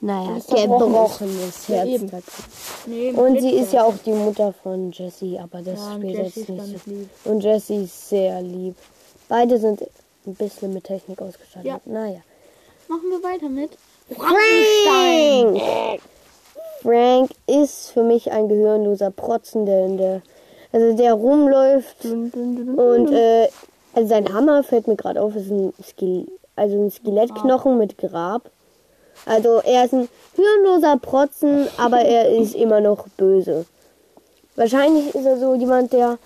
naja, 0.00 0.38
gebrochenes 0.48 1.68
Ja, 1.68 1.76
Herz 1.76 1.88
eben. 1.88 2.10
dazu. 2.10 2.42
Nee, 2.86 3.10
Und 3.12 3.40
sie 3.40 3.50
ist 3.50 3.72
ja 3.72 3.84
auch 3.84 3.96
die 4.04 4.12
Mutter 4.12 4.52
von 4.62 4.92
Jessie, 4.92 5.38
aber 5.38 5.62
das 5.62 5.78
Ja, 5.78 5.94
spielt 5.96 6.14
jetzt 6.18 6.36
ist 6.36 6.48
nicht 6.48 6.84
so. 6.84 6.90
lieb. 6.90 7.08
Und 7.24 7.40
Jessie 7.42 7.84
ist 7.84 8.08
sehr 8.08 8.40
lieb. 8.42 8.76
Beide 9.28 9.58
sind 9.58 9.82
ein 10.26 10.34
bisschen 10.34 10.72
mit 10.72 10.84
Technik 10.84 11.20
ausgestattet. 11.20 11.66
Ja. 11.66 11.80
Naja. 11.84 12.20
Machen 12.88 13.10
wir 13.10 13.22
weiter 13.22 13.48
mit 13.48 13.76
Frankenstein. 14.16 16.00
Frank! 16.86 17.30
Ist 17.48 17.90
für 17.90 18.04
mich 18.04 18.30
ein 18.30 18.48
gehirnloser 18.48 19.10
Protzen, 19.10 19.66
der 19.66 19.86
in 19.86 19.98
der. 19.98 20.22
Also 20.72 20.96
der 20.96 21.14
rumläuft 21.14 22.04
und 22.04 23.12
äh, 23.12 23.48
also 23.94 24.08
sein 24.08 24.32
Hammer 24.32 24.62
fällt 24.62 24.88
mir 24.88 24.96
gerade 24.96 25.22
auf, 25.22 25.34
ist 25.34 25.50
ein 25.50 25.72
Skel 25.82 26.26
also 26.54 26.76
ein 26.76 26.90
Skelettknochen 26.90 27.78
mit 27.78 27.96
Grab. 27.98 28.50
Also 29.24 29.60
er 29.64 29.84
ist 29.84 29.94
ein 29.94 30.08
hirnloser 30.34 30.98
Protzen, 30.98 31.66
aber 31.78 32.00
er 32.00 32.28
ist 32.40 32.54
immer 32.54 32.80
noch 32.80 33.08
böse. 33.16 33.64
Wahrscheinlich 34.54 35.14
ist 35.14 35.24
er 35.24 35.38
so 35.38 35.54
jemand, 35.54 35.92
der 35.92 36.18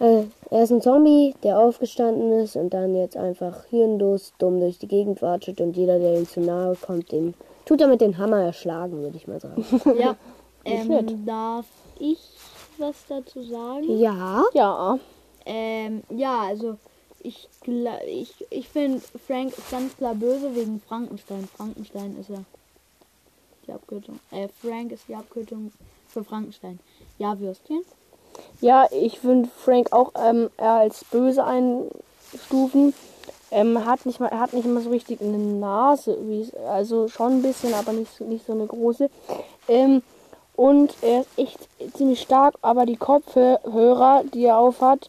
äh, 0.00 0.24
er 0.50 0.62
ist 0.62 0.72
ein 0.72 0.82
Zombie, 0.82 1.34
der 1.42 1.58
aufgestanden 1.58 2.32
ist 2.40 2.56
und 2.56 2.74
dann 2.74 2.94
jetzt 2.96 3.16
einfach 3.16 3.64
hirnlos 3.70 4.32
dumm 4.38 4.60
durch 4.60 4.78
die 4.78 4.88
Gegend 4.88 5.22
watschelt 5.22 5.60
und 5.60 5.76
jeder, 5.76 5.98
der 5.98 6.18
ihm 6.18 6.28
zu 6.28 6.40
nahe 6.40 6.76
kommt, 6.80 7.12
den 7.12 7.34
tut 7.66 7.80
er 7.82 7.88
mit 7.88 8.00
dem 8.00 8.16
Hammer 8.16 8.40
erschlagen, 8.42 9.02
würde 9.02 9.16
ich 9.18 9.28
mal 9.28 9.40
sagen. 9.40 9.64
Ja. 9.98 10.16
Ähm, 10.64 11.24
darf 11.26 11.66
ich 12.00 12.18
was 12.78 12.96
dazu 13.08 13.42
sagen? 13.44 13.84
ja. 13.98 14.42
Ja, 14.54 14.98
Ähm, 15.44 16.02
ja, 16.10 16.40
also 16.40 16.76
ich, 17.22 17.48
gla- 17.64 18.02
ich, 18.04 18.34
ich 18.50 18.68
finde, 18.68 19.00
Frank 19.26 19.56
ist 19.56 19.70
ganz 19.70 19.96
klar 19.96 20.14
böse 20.14 20.54
wegen 20.56 20.80
Frankenstein. 20.88 21.48
Frankenstein 21.56 22.16
ist 22.18 22.30
ja 22.30 22.42
die 23.66 23.72
Abkürzung. 23.72 24.18
Äh, 24.32 24.48
Frank 24.60 24.90
ist 24.92 25.08
die 25.08 25.14
Abkürzung 25.14 25.70
für 26.08 26.24
Frankenstein. 26.24 26.80
Ja, 27.18 27.38
Würstchen? 27.38 27.82
ja, 28.60 28.86
ich 28.90 29.22
würde 29.24 29.48
Frank 29.64 29.92
auch 29.92 30.12
ähm, 30.16 30.50
eher 30.58 30.72
als 30.72 31.04
böse 31.04 31.44
einstufen. 31.44 32.92
Ähm, 33.56 33.86
hat 33.86 34.04
nicht 34.04 34.20
mal, 34.20 34.26
er 34.28 34.40
hat 34.40 34.52
nicht 34.52 34.66
mal 34.68 34.82
so 34.82 34.90
richtig 34.90 35.22
eine 35.22 35.38
Nase, 35.38 36.14
also 36.68 37.08
schon 37.08 37.38
ein 37.38 37.42
bisschen, 37.42 37.72
aber 37.72 37.92
nicht 37.94 38.14
so, 38.14 38.24
nicht 38.24 38.44
so 38.46 38.52
eine 38.52 38.66
große. 38.66 39.08
Ähm, 39.66 40.02
und 40.56 40.94
er 41.00 41.20
ist 41.20 41.28
echt 41.38 41.68
ziemlich 41.96 42.20
stark, 42.20 42.54
aber 42.60 42.84
die 42.84 42.96
Kopfhörer, 42.96 44.24
die 44.34 44.44
er 44.44 44.58
aufhat, 44.58 45.08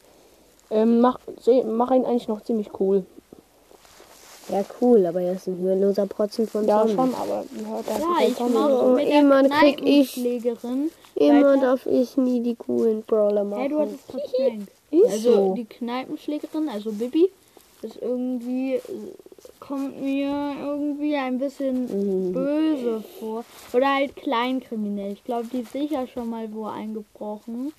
ähm, 0.72 1.02
mach, 1.02 1.20
se- 1.42 1.66
machen 1.66 1.98
ihn 1.98 2.06
eigentlich 2.06 2.30
noch 2.30 2.42
ziemlich 2.42 2.70
cool. 2.80 3.06
Ja, 4.48 4.64
cool, 4.80 5.06
aber 5.06 5.20
er 5.20 5.34
ist 5.34 5.48
ein 5.48 5.58
hirnloser 5.58 6.06
Protzen 6.06 6.48
von 6.48 6.66
Ja, 6.66 6.80
Zombie. 6.88 6.94
schon, 6.96 7.16
aber 7.16 7.44
ja, 7.44 7.82
der 7.86 7.98
Ja, 8.00 8.08
der 8.20 8.28
ich 8.30 8.40
mache 8.40 8.86
mit 8.96 9.08
der 9.10 9.20
Immer 9.20 9.44
krieg 9.50 9.82
ich- 9.84 10.14
Kneipenschlägerin. 10.14 10.92
Immer 11.16 11.58
darf 11.58 11.86
ich 11.86 12.16
nie 12.16 12.40
die 12.42 12.56
coolen 12.56 13.04
Brawler 13.04 13.44
machen. 13.44 13.60
Hey, 13.62 13.70
du 13.70 13.80
hattest. 13.80 14.00
Ist 14.92 15.12
Also 15.12 15.32
so. 15.34 15.54
die 15.56 15.66
Kneipenschlägerin, 15.66 16.70
also 16.70 16.92
Bibi, 16.94 17.30
ist 17.84 18.02
irgendwie, 18.02 18.76
äh, 18.76 18.82
kommt 19.60 20.02
mir 20.02 20.56
irgendwie 20.60 21.16
ein 21.16 21.38
bisschen 21.38 22.34
böse 22.34 23.04
vor. 23.20 23.46
Oder 23.74 23.96
halt 23.96 24.16
kleinkriminell. 24.16 25.14
Ich 25.14 25.24
glaube, 25.24 25.48
die 25.52 25.62
ist 25.62 25.72
sicher 25.72 26.08
schon 26.08 26.30
mal 26.30 26.52
wo 26.54 26.66
eingebrochen 26.66 27.74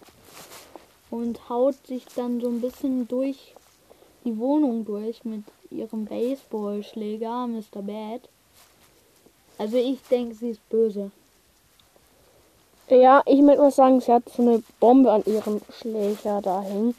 und 1.10 1.48
haut 1.48 1.86
sich 1.86 2.04
dann 2.14 2.40
so 2.40 2.48
ein 2.48 2.60
bisschen 2.60 3.08
durch 3.08 3.54
die 4.24 4.38
Wohnung 4.38 4.84
durch 4.84 5.24
mit 5.24 5.44
ihrem 5.70 6.04
Baseballschläger, 6.04 7.46
Mr. 7.46 7.82
Bad. 7.82 8.28
Also 9.58 9.76
ich 9.76 10.00
denke, 10.10 10.34
sie 10.34 10.50
ist 10.50 10.68
böse. 10.68 11.10
Ja, 12.88 13.22
ich 13.26 13.40
möchte 13.42 13.60
mal 13.60 13.70
sagen, 13.70 14.00
sie 14.00 14.12
hat 14.12 14.28
so 14.30 14.42
eine 14.42 14.62
Bombe 14.80 15.12
an 15.12 15.22
ihrem 15.26 15.60
Schläger 15.78 16.40
da 16.40 16.62
hängen. 16.62 16.94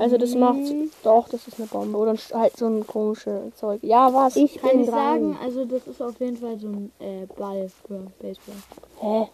Also 0.00 0.16
das 0.16 0.34
macht 0.34 0.60
doch, 1.02 1.28
das 1.28 1.46
ist 1.46 1.58
eine 1.58 1.68
Bombe 1.68 1.98
oder 1.98 2.14
halt 2.32 2.56
so 2.56 2.66
ein 2.66 2.86
komisches 2.86 3.54
Zeug. 3.56 3.80
Ja, 3.82 4.12
was? 4.14 4.34
Ich 4.34 4.56
Kann 4.60 4.84
sagen, 4.86 5.36
also 5.44 5.66
das 5.66 5.86
ist 5.86 6.00
auf 6.00 6.18
jeden 6.18 6.38
Fall 6.38 6.58
so 6.58 6.68
ein 6.68 6.90
äh, 7.00 7.26
Ball 7.36 7.68
für 7.86 8.06
Baseball. 8.18 8.54
Hä? 9.00 9.28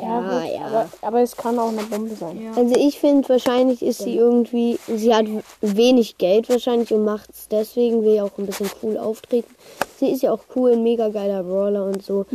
Ja, 0.00 0.42
Ja, 0.42 0.44
ja. 0.44 0.66
Aber, 0.66 0.88
aber 1.02 1.20
es 1.22 1.36
kann 1.36 1.58
auch 1.58 1.70
eine 1.70 1.82
Bombe 1.82 2.14
sein. 2.14 2.40
Ja. 2.40 2.52
Also 2.54 2.76
ich 2.76 3.00
finde, 3.00 3.28
wahrscheinlich 3.28 3.82
ist 3.82 3.98
sie 4.00 4.16
irgendwie, 4.16 4.78
sie 4.86 5.12
hat 5.12 5.26
wenig 5.60 6.18
Geld 6.18 6.48
wahrscheinlich 6.48 6.92
und 6.92 7.04
macht 7.04 7.30
es 7.30 7.48
deswegen, 7.48 8.04
will 8.04 8.14
ja 8.14 8.24
auch 8.24 8.38
ein 8.38 8.46
bisschen 8.46 8.70
cool 8.82 8.98
auftreten. 8.98 9.52
Sie 9.98 10.10
ist 10.10 10.22
ja 10.22 10.32
auch 10.32 10.42
cool, 10.54 10.72
ein 10.72 10.82
mega 10.84 11.08
geiler 11.08 11.42
Brawler 11.42 11.84
und 11.86 12.04
so. 12.04 12.26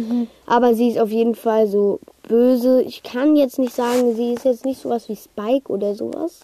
Aber 0.45 0.73
sie 0.73 0.89
ist 0.89 0.99
auf 0.99 1.09
jeden 1.09 1.35
Fall 1.35 1.67
so 1.67 1.99
böse. 2.27 2.81
Ich 2.81 3.03
kann 3.03 3.35
jetzt 3.35 3.59
nicht 3.59 3.73
sagen, 3.73 4.15
sie 4.15 4.33
ist 4.33 4.45
jetzt 4.45 4.65
nicht 4.65 4.81
sowas 4.81 5.07
wie 5.07 5.15
Spike 5.15 5.71
oder 5.71 5.95
sowas. 5.95 6.41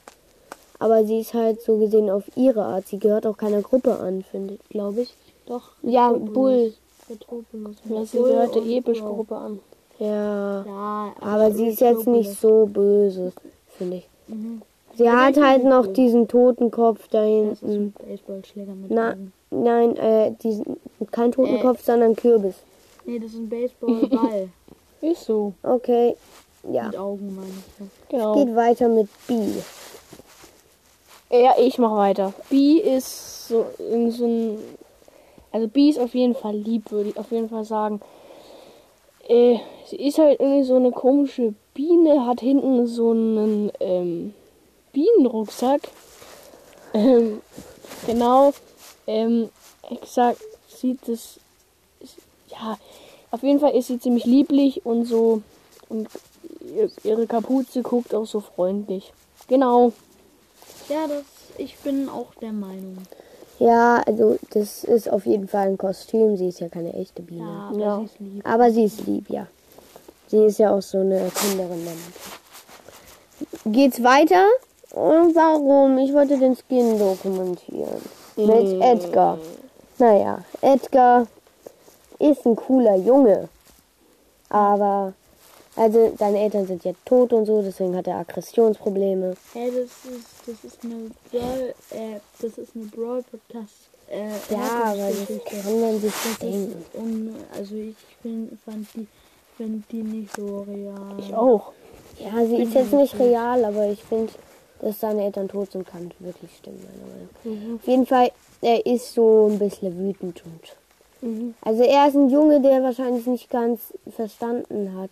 Aber 0.79 1.03
sie 1.05 1.19
ist 1.19 1.33
halt 1.33 1.61
so 1.61 1.77
gesehen 1.77 2.09
auf 2.09 2.23
ihre 2.35 2.63
Art. 2.63 2.87
Sie 2.87 2.99
gehört 2.99 3.25
auch 3.25 3.37
keiner 3.37 3.61
Gruppe 3.61 3.97
an, 3.99 4.23
finde 4.23 4.55
ich, 4.55 4.69
glaube 4.69 5.01
ich. 5.01 5.13
Doch. 5.47 5.71
Ja. 5.81 6.11
Bull. 6.11 6.73
Metropolis. 7.09 7.77
Ja, 7.89 8.05
sie 8.05 8.17
Bull 8.17 8.29
gehört 8.29 8.55
der 8.55 8.61
und 8.63 8.69
Episch-Gruppe 8.69 9.35
an. 9.35 9.59
Ja. 9.99 10.63
Ja, 10.65 11.13
Aber 11.21 11.51
sie 11.51 11.67
ist 11.69 11.79
jetzt 11.81 12.05
nicht 12.05 12.39
so 12.39 12.65
böse, 12.67 13.31
finde 13.77 13.97
ich. 13.97 14.09
Mhm. 14.27 14.61
Sie 14.95 15.07
Also 15.07 15.19
hat 15.19 15.37
halt 15.37 15.63
noch 15.63 15.87
cool. 15.87 15.93
diesen 15.93 16.27
Totenkopf 16.27 17.07
da 17.09 17.19
Das 17.23 17.53
ist 17.53 17.59
hinten. 17.61 17.93
ein 18.01 18.07
Baseballschläger 18.07 18.73
mit 18.73 18.91
Na, 18.91 19.15
nein, 19.51 19.95
äh, 19.97 20.33
diesen, 20.43 20.77
kein 21.11 21.31
Totenkopf, 21.31 21.83
sondern 21.83 22.15
Kürbis. 22.15 22.55
Nee, 23.05 23.19
das 23.19 23.31
ist 23.31 23.37
ein 23.37 23.49
Baseballball 23.49 24.49
Ist 25.01 25.25
so. 25.25 25.53
Okay, 25.63 26.15
ja. 26.71 26.87
mit 26.87 26.97
Augen, 26.97 27.35
meine 27.35 27.47
ich. 27.47 28.09
Genau. 28.09 28.33
Geht 28.35 28.55
weiter 28.55 28.89
mit 28.89 29.07
B. 29.27 29.35
Ja, 31.29 31.55
ich 31.59 31.77
mach 31.77 31.95
weiter. 31.95 32.33
B 32.49 32.77
ist 32.79 33.47
so 33.49 33.65
in 33.79 34.11
so 34.11 34.25
ein. 34.25 34.57
Also 35.51 35.67
B 35.67 35.89
ist 35.89 35.99
auf 35.99 36.13
jeden 36.13 36.35
Fall 36.35 36.55
lieb, 36.55 36.91
würde 36.91 37.09
ich 37.09 37.17
auf 37.17 37.31
jeden 37.31 37.49
Fall 37.49 37.63
sagen. 37.65 38.01
Äh, 39.27 39.57
sie 39.87 39.97
ist 39.97 40.17
halt 40.19 40.39
irgendwie 40.39 40.63
so 40.63 40.75
eine 40.75 40.91
komische 40.91 41.53
Biene 41.73 42.25
hat 42.25 42.39
hinten 42.41 42.87
so 42.87 43.11
einen 43.11 43.71
ähm, 43.79 44.33
Bienenrucksack. 44.93 45.81
Ähm, 46.93 47.41
genau. 48.05 48.53
Ähm, 49.05 49.49
exakt 49.89 50.39
sieht 50.69 51.07
es. 51.09 51.39
Ja, 52.49 52.77
auf 53.31 53.43
jeden 53.43 53.59
Fall 53.59 53.71
ist 53.75 53.87
sie 53.87 53.99
ziemlich 53.99 54.25
lieblich 54.25 54.85
und 54.85 55.05
so. 55.05 55.41
Und 55.89 56.07
ihr- 56.75 56.91
ihre 57.03 57.27
Kapuze 57.27 57.81
guckt 57.81 58.15
auch 58.15 58.25
so 58.25 58.39
freundlich. 58.39 59.11
Genau. 59.47 59.91
Ja, 60.89 61.07
das, 61.07 61.23
ich 61.57 61.77
bin 61.79 62.09
auch 62.09 62.33
der 62.41 62.51
Meinung. 62.53 62.97
Ja, 63.59 64.01
also 64.05 64.37
das 64.51 64.83
ist 64.83 65.09
auf 65.09 65.25
jeden 65.25 65.47
Fall 65.47 65.67
ein 65.69 65.77
Kostüm. 65.77 66.37
Sie 66.37 66.47
ist 66.49 66.59
ja 66.59 66.69
keine 66.69 66.93
echte 66.93 67.21
Biene. 67.23 67.41
Ja, 67.43 67.69
aber 67.69 67.79
Ja. 67.79 67.97
sie 67.99 68.05
ist 68.05 68.19
lieb. 68.19 68.47
Aber 68.47 68.71
sie 68.71 68.83
ist 68.83 69.07
lieb, 69.07 69.29
ja. 69.29 69.47
Sie 70.27 70.43
ist 70.45 70.59
ja 70.59 70.71
auch 70.73 70.81
so 70.81 70.99
eine 70.99 71.17
Erfinderin. 71.19 71.85
Dann. 71.85 71.97
Geht's 73.73 74.03
weiter? 74.03 74.45
Und 74.91 75.35
warum? 75.35 75.97
Ich 75.97 76.13
wollte 76.13 76.37
den 76.37 76.55
Skin 76.55 76.97
dokumentieren. 76.99 78.01
Mit 78.35 78.81
Edgar. 78.81 79.37
Naja, 79.97 80.39
Edgar 80.61 81.25
ist 82.19 82.45
ein 82.45 82.55
cooler 82.55 82.95
Junge. 82.95 83.49
Aber, 84.49 85.13
also 85.77 86.13
seine 86.17 86.39
Eltern 86.39 86.65
sind 86.67 86.83
jetzt 86.83 87.05
tot 87.05 87.31
und 87.33 87.45
so, 87.45 87.61
deswegen 87.61 87.95
hat 87.95 88.07
er 88.07 88.17
Aggressionsprobleme. 88.17 89.35
Hey, 89.53 89.71
das 89.71 90.11
ist, 90.11 90.27
das 90.47 90.63
ist 90.63 90.79
eine 90.83 91.11
Brawl, 91.31 91.73
äh, 91.91 92.19
das 92.41 92.57
ist 92.57 92.75
eine 92.75 92.85
Brawl 92.85 93.23
Podcast. 93.23 93.73
Äh, 94.09 94.29
Ja, 94.53 94.83
aber 94.85 95.09
das 95.09 95.63
kann 95.63 95.81
man 95.81 95.99
sich 95.99 96.11
Das 96.13 96.39
denken. 96.39 96.71
ist 96.81 96.95
un, 96.99 97.35
also 97.57 97.75
ich 97.75 97.95
find, 98.21 98.57
fand 98.65 98.87
die, 98.95 99.07
find 99.57 99.91
die 99.91 100.03
nicht 100.03 100.35
so 100.35 100.65
real. 100.67 101.15
Ich 101.19 101.33
auch. 101.33 101.71
Ja, 102.19 102.45
sie 102.45 102.57
ist 102.63 102.73
jetzt 102.73 102.93
nicht 102.93 103.19
real, 103.19 103.63
aber 103.65 103.87
ich 103.89 104.03
finde, 104.03 104.33
dass 104.81 104.99
seine 104.99 105.23
Eltern 105.25 105.47
tot 105.49 105.71
sind, 105.71 105.85
kann 105.87 106.11
wirklich 106.19 106.51
stimmen, 106.57 106.79
meiner 106.83 107.53
Meinung 107.53 107.73
nach. 107.73 107.81
Auf 107.81 107.87
jeden 107.87 108.05
Fall, 108.05 108.31
er 108.61 108.85
ist 108.85 109.13
so 109.13 109.47
ein 109.51 109.59
bisschen 109.59 109.97
wütend 109.99 110.41
und. 110.45 111.27
Mhm. 111.29 111.53
Also 111.61 111.83
er 111.83 112.07
ist 112.07 112.15
ein 112.15 112.29
Junge, 112.29 112.61
der 112.61 112.81
wahrscheinlich 112.83 113.25
nicht 113.27 113.49
ganz 113.49 113.81
verstanden 114.15 114.95
hat, 114.99 115.11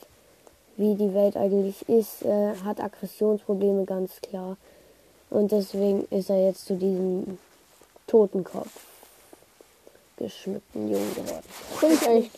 wie 0.78 0.96
die 0.96 1.14
Welt 1.14 1.38
eigentlich 1.38 1.88
ist. 1.90 2.22
Er 2.24 2.64
hat 2.64 2.80
Aggressionsprobleme, 2.82 3.86
ganz 3.86 4.20
klar. 4.22 4.58
Und 5.30 5.52
deswegen 5.52 6.06
ist 6.12 6.30
er 6.30 6.46
jetzt 6.46 6.66
zu 6.66 6.76
diesem 6.76 7.38
Totenkopf 8.08 8.70
geschmückten 10.18 10.90
Jungen 10.92 11.14
geworden. 11.16 11.44
Finde 11.80 11.96
ich 11.96 12.08
eigentlich, 12.08 12.32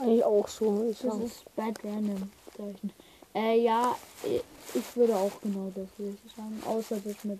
eigentlich 0.00 0.24
auch 0.24 0.48
so, 0.48 0.84
ich 0.90 0.98
Das 1.00 1.12
sagen. 1.12 1.24
ist 1.26 1.44
Bad 1.56 1.84
Random 1.84 2.30
Zeichen. 2.56 2.92
Äh, 3.34 3.60
ja, 3.62 3.94
ich- 4.24 4.42
ich 4.74 4.96
würde 4.96 5.14
auch 5.16 5.30
genau 5.42 5.70
das 5.74 5.86
würde 5.96 6.16
ich 6.24 6.32
sagen. 6.34 6.60
Außer 6.66 6.96
das 7.04 7.24
mit 7.24 7.38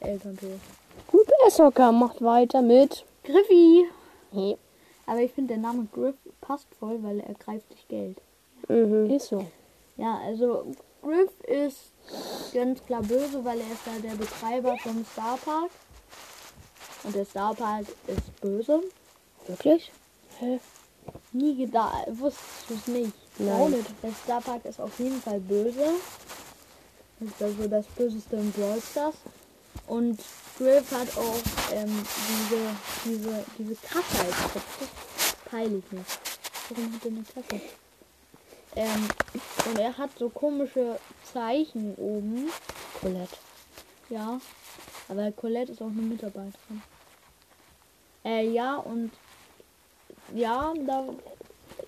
Elterntod. 0.00 0.58
Gut, 1.10 1.26
Socker 1.50 1.92
macht 1.92 2.22
weiter 2.22 2.62
mit. 2.62 3.04
Griffy! 3.24 3.84
Nee, 4.32 4.56
Aber 5.06 5.20
ich 5.20 5.32
finde, 5.32 5.54
der 5.54 5.62
Name 5.62 5.86
Griff 5.92 6.14
passt 6.40 6.66
voll, 6.80 6.98
weil 7.02 7.20
er 7.20 7.34
greift 7.34 7.70
sich 7.72 7.86
Geld. 7.88 8.16
Mhm. 8.68 9.10
ist 9.10 9.28
so. 9.28 9.46
Ja, 9.96 10.18
also 10.24 10.74
Griff 11.02 11.30
ist 11.46 11.92
ganz 12.52 12.84
klar 12.84 13.02
böse, 13.02 13.44
weil 13.44 13.60
er 13.60 13.66
ist 13.66 13.86
ja 13.86 13.98
der 14.02 14.16
Betreiber 14.16 14.76
vom 14.78 15.04
Star 15.12 15.36
Park. 15.36 15.70
Und 17.04 17.14
der 17.14 17.24
Star 17.24 17.54
Park 17.54 17.86
ist 18.06 18.40
böse. 18.40 18.80
Wirklich? 19.46 19.92
Hä? 20.38 20.58
Nie 21.32 21.56
gedacht, 21.56 22.06
wusstest 22.08 22.68
du 22.68 22.74
es 22.74 22.86
nicht? 22.86 23.12
Nein. 23.38 23.70
Nicht. 23.72 23.90
Der 24.02 24.12
Star 24.24 24.40
Park 24.40 24.64
ist 24.64 24.80
auf 24.80 24.98
jeden 24.98 25.20
Fall 25.20 25.40
böse. 25.40 25.90
Das 27.20 27.28
ist 27.28 27.42
also 27.42 27.68
das 27.68 27.86
Böseste 27.86 28.36
in 28.36 28.50
Brawl 28.52 28.80
Stars. 28.80 29.16
Und 29.86 30.18
Griff 30.56 30.90
hat 30.92 31.08
auch 31.18 31.74
ähm, 31.74 32.04
diese, 32.28 32.60
diese, 33.04 33.44
diese 33.58 33.74
Kasse 33.74 34.20
als 34.20 34.52
Kopf. 34.52 34.78
Das 34.80 35.50
peile 35.50 35.76
ich 35.76 35.92
nicht. 35.92 36.18
Warum 36.70 36.94
hat 36.94 37.04
er 37.04 37.10
eine 37.10 37.22
Kasse? 37.22 37.83
Ähm, 38.76 39.08
und 39.66 39.78
er 39.78 39.96
hat 39.96 40.10
so 40.18 40.28
komische 40.28 40.98
Zeichen 41.32 41.94
oben. 41.96 42.50
Colette. 43.00 43.36
Ja. 44.08 44.40
Aber 45.08 45.32
Colette 45.32 45.72
ist 45.72 45.82
auch 45.82 45.86
eine 45.86 46.02
Mitarbeiterin. 46.02 46.82
Äh, 48.24 48.48
ja, 48.48 48.76
und 48.76 49.10
ja, 50.34 50.72
da 50.86 51.04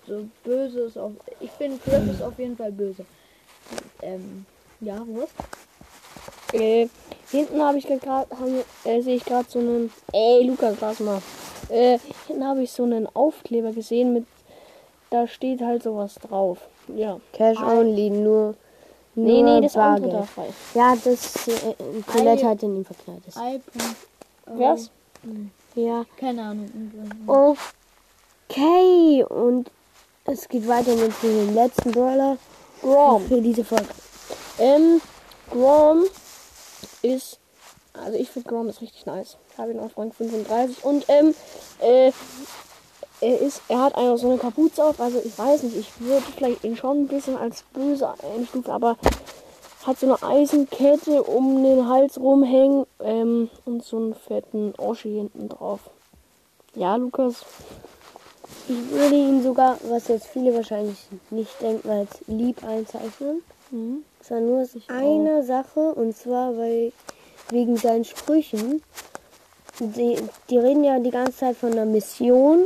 so 0.05 0.27
böse 0.43 0.81
ist 0.81 0.97
auf. 0.97 1.13
Ich 1.39 1.51
finde 1.51 1.79
Griff 1.83 2.07
ist 2.11 2.21
auf 2.21 2.37
jeden 2.37 2.55
Fall 2.55 2.71
böse. 2.71 3.05
Ähm, 4.01 4.45
ja, 4.79 5.03
was? 5.07 5.29
Äh, 6.53 6.87
hinten 7.31 7.61
habe 7.61 7.77
ich 7.77 7.87
gerade, 7.87 8.27
äh, 8.83 9.01
sehe 9.01 9.15
ich 9.15 9.25
gerade 9.25 9.49
so 9.49 9.59
einen. 9.59 9.91
Ey, 10.13 10.45
Lukas, 10.45 10.77
lass 10.79 10.99
mal. 10.99 11.21
Äh, 11.69 11.99
hinten 12.27 12.45
habe 12.45 12.63
ich 12.63 12.71
so 12.71 12.83
einen 12.83 13.07
Aufkleber 13.13 13.71
gesehen 13.73 14.13
mit. 14.13 14.25
Da 15.09 15.27
steht 15.27 15.61
halt 15.61 15.83
sowas 15.83 16.15
drauf. 16.15 16.59
Ja. 16.87 17.19
Cash 17.33 17.59
only, 17.59 18.09
nur. 18.09 18.55
Nee, 19.15 19.41
nur 19.41 19.55
nee, 19.55 19.61
das 19.61 19.75
andere 19.75 20.11
Bargeld. 20.11 20.29
dabei. 20.35 20.49
Ja, 20.75 20.95
das 20.95 21.47
äh, 21.47 21.73
Colette 22.05 22.45
Ei. 22.45 22.49
hat 22.49 22.63
in 22.63 22.75
ihm 22.77 22.85
verkleidet. 22.85 23.33
I. 23.35 23.61
Was? 24.45 24.91
Ja. 25.75 26.05
Keine 26.19 26.43
Ahnung. 26.43 27.57
Okay, 28.49 29.23
und 29.23 29.71
es 30.25 30.47
geht 30.47 30.67
weiter 30.67 30.95
mit 30.95 31.11
dem 31.23 31.55
letzten 31.55 31.91
Brawler 31.91 32.37
Grom. 32.81 33.25
für 33.27 33.41
diese 33.41 33.63
Folge. 33.63 33.87
Ähm, 34.59 35.01
Grom 35.49 36.03
ist. 37.01 37.39
Also 37.93 38.17
ich 38.17 38.29
finde 38.29 38.49
Grom 38.49 38.69
ist 38.69 38.81
richtig 38.81 39.05
nice. 39.05 39.37
Ich 39.51 39.57
habe 39.57 39.71
ihn 39.71 39.79
auf 39.79 39.97
Rang 39.97 40.11
35. 40.11 40.83
Und 40.83 41.05
ähm, 41.07 41.33
äh, 41.79 42.11
er 43.21 43.39
ist. 43.39 43.61
Er 43.67 43.81
hat 43.81 43.95
einfach 43.95 44.17
so 44.17 44.29
eine 44.29 44.37
Kapuze 44.37 44.83
auf. 44.83 44.99
Also 44.99 45.21
ich 45.23 45.37
weiß 45.37 45.63
nicht, 45.63 45.77
ich 45.77 45.99
würde 45.99 46.25
vielleicht 46.35 46.63
ihn 46.63 46.77
schon 46.77 47.03
ein 47.03 47.07
bisschen 47.07 47.37
als 47.37 47.63
böse 47.73 48.09
einstufen, 48.35 48.71
aber 48.71 48.97
hat 49.85 49.99
so 49.99 50.05
eine 50.05 50.21
Eisenkette 50.21 51.23
um 51.23 51.63
den 51.63 51.87
Hals 51.87 52.19
rumhängen 52.19 52.85
ähm, 52.99 53.49
und 53.65 53.83
so 53.83 53.97
einen 53.97 54.15
fetten 54.15 54.73
Oschi 54.77 55.13
hinten 55.13 55.49
drauf. 55.49 55.79
Ja, 56.75 56.95
Lukas. 56.95 57.45
Ich 58.67 58.91
würde 58.91 59.15
ihn 59.15 59.43
sogar, 59.43 59.77
was 59.89 60.09
jetzt 60.09 60.27
viele 60.27 60.53
wahrscheinlich 60.53 60.97
nicht 61.29 61.61
denken, 61.61 61.89
als 61.89 62.09
lieb 62.27 62.63
einzeichnen. 62.63 63.41
Mhm. 63.71 64.03
Es 64.21 64.31
war 64.31 64.39
nur 64.41 64.61
aus 64.61 64.69
einer 64.87 65.43
Sache 65.43 65.79
und 65.93 66.15
zwar 66.15 66.57
weil 66.57 66.91
wegen 67.49 67.77
seinen 67.77 68.03
Sprüchen. 68.03 68.83
Die, 69.79 70.17
die 70.49 70.57
reden 70.57 70.83
ja 70.83 70.99
die 70.99 71.11
ganze 71.11 71.37
Zeit 71.37 71.57
von 71.57 71.71
einer 71.71 71.85
Mission. 71.85 72.65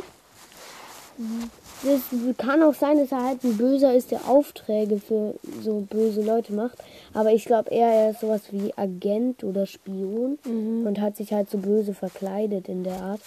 Es 1.84 2.38
kann 2.38 2.62
auch 2.62 2.74
sein, 2.74 2.98
dass 2.98 3.12
er 3.12 3.24
halt 3.24 3.44
ein 3.44 3.58
Böser 3.58 3.94
ist, 3.94 4.12
der 4.12 4.30
Aufträge 4.30 5.00
für 5.00 5.36
so 5.64 5.86
böse 5.90 6.22
Leute 6.22 6.54
macht. 6.54 6.78
Aber 7.14 7.32
ich 7.32 7.46
glaube 7.46 7.72
eher, 7.72 7.88
er 7.88 8.12
ist 8.12 8.22
sowas 8.22 8.42
wie 8.52 8.74
Agent 8.78 9.44
oder 9.44 9.66
Spion 9.66 10.38
und 10.46 11.02
hat 11.02 11.18
sich 11.18 11.34
halt 11.34 11.50
so 11.50 11.58
böse 11.58 11.94
verkleidet 11.94 12.70
in 12.70 12.84
der 12.84 13.02
Art. 13.02 13.22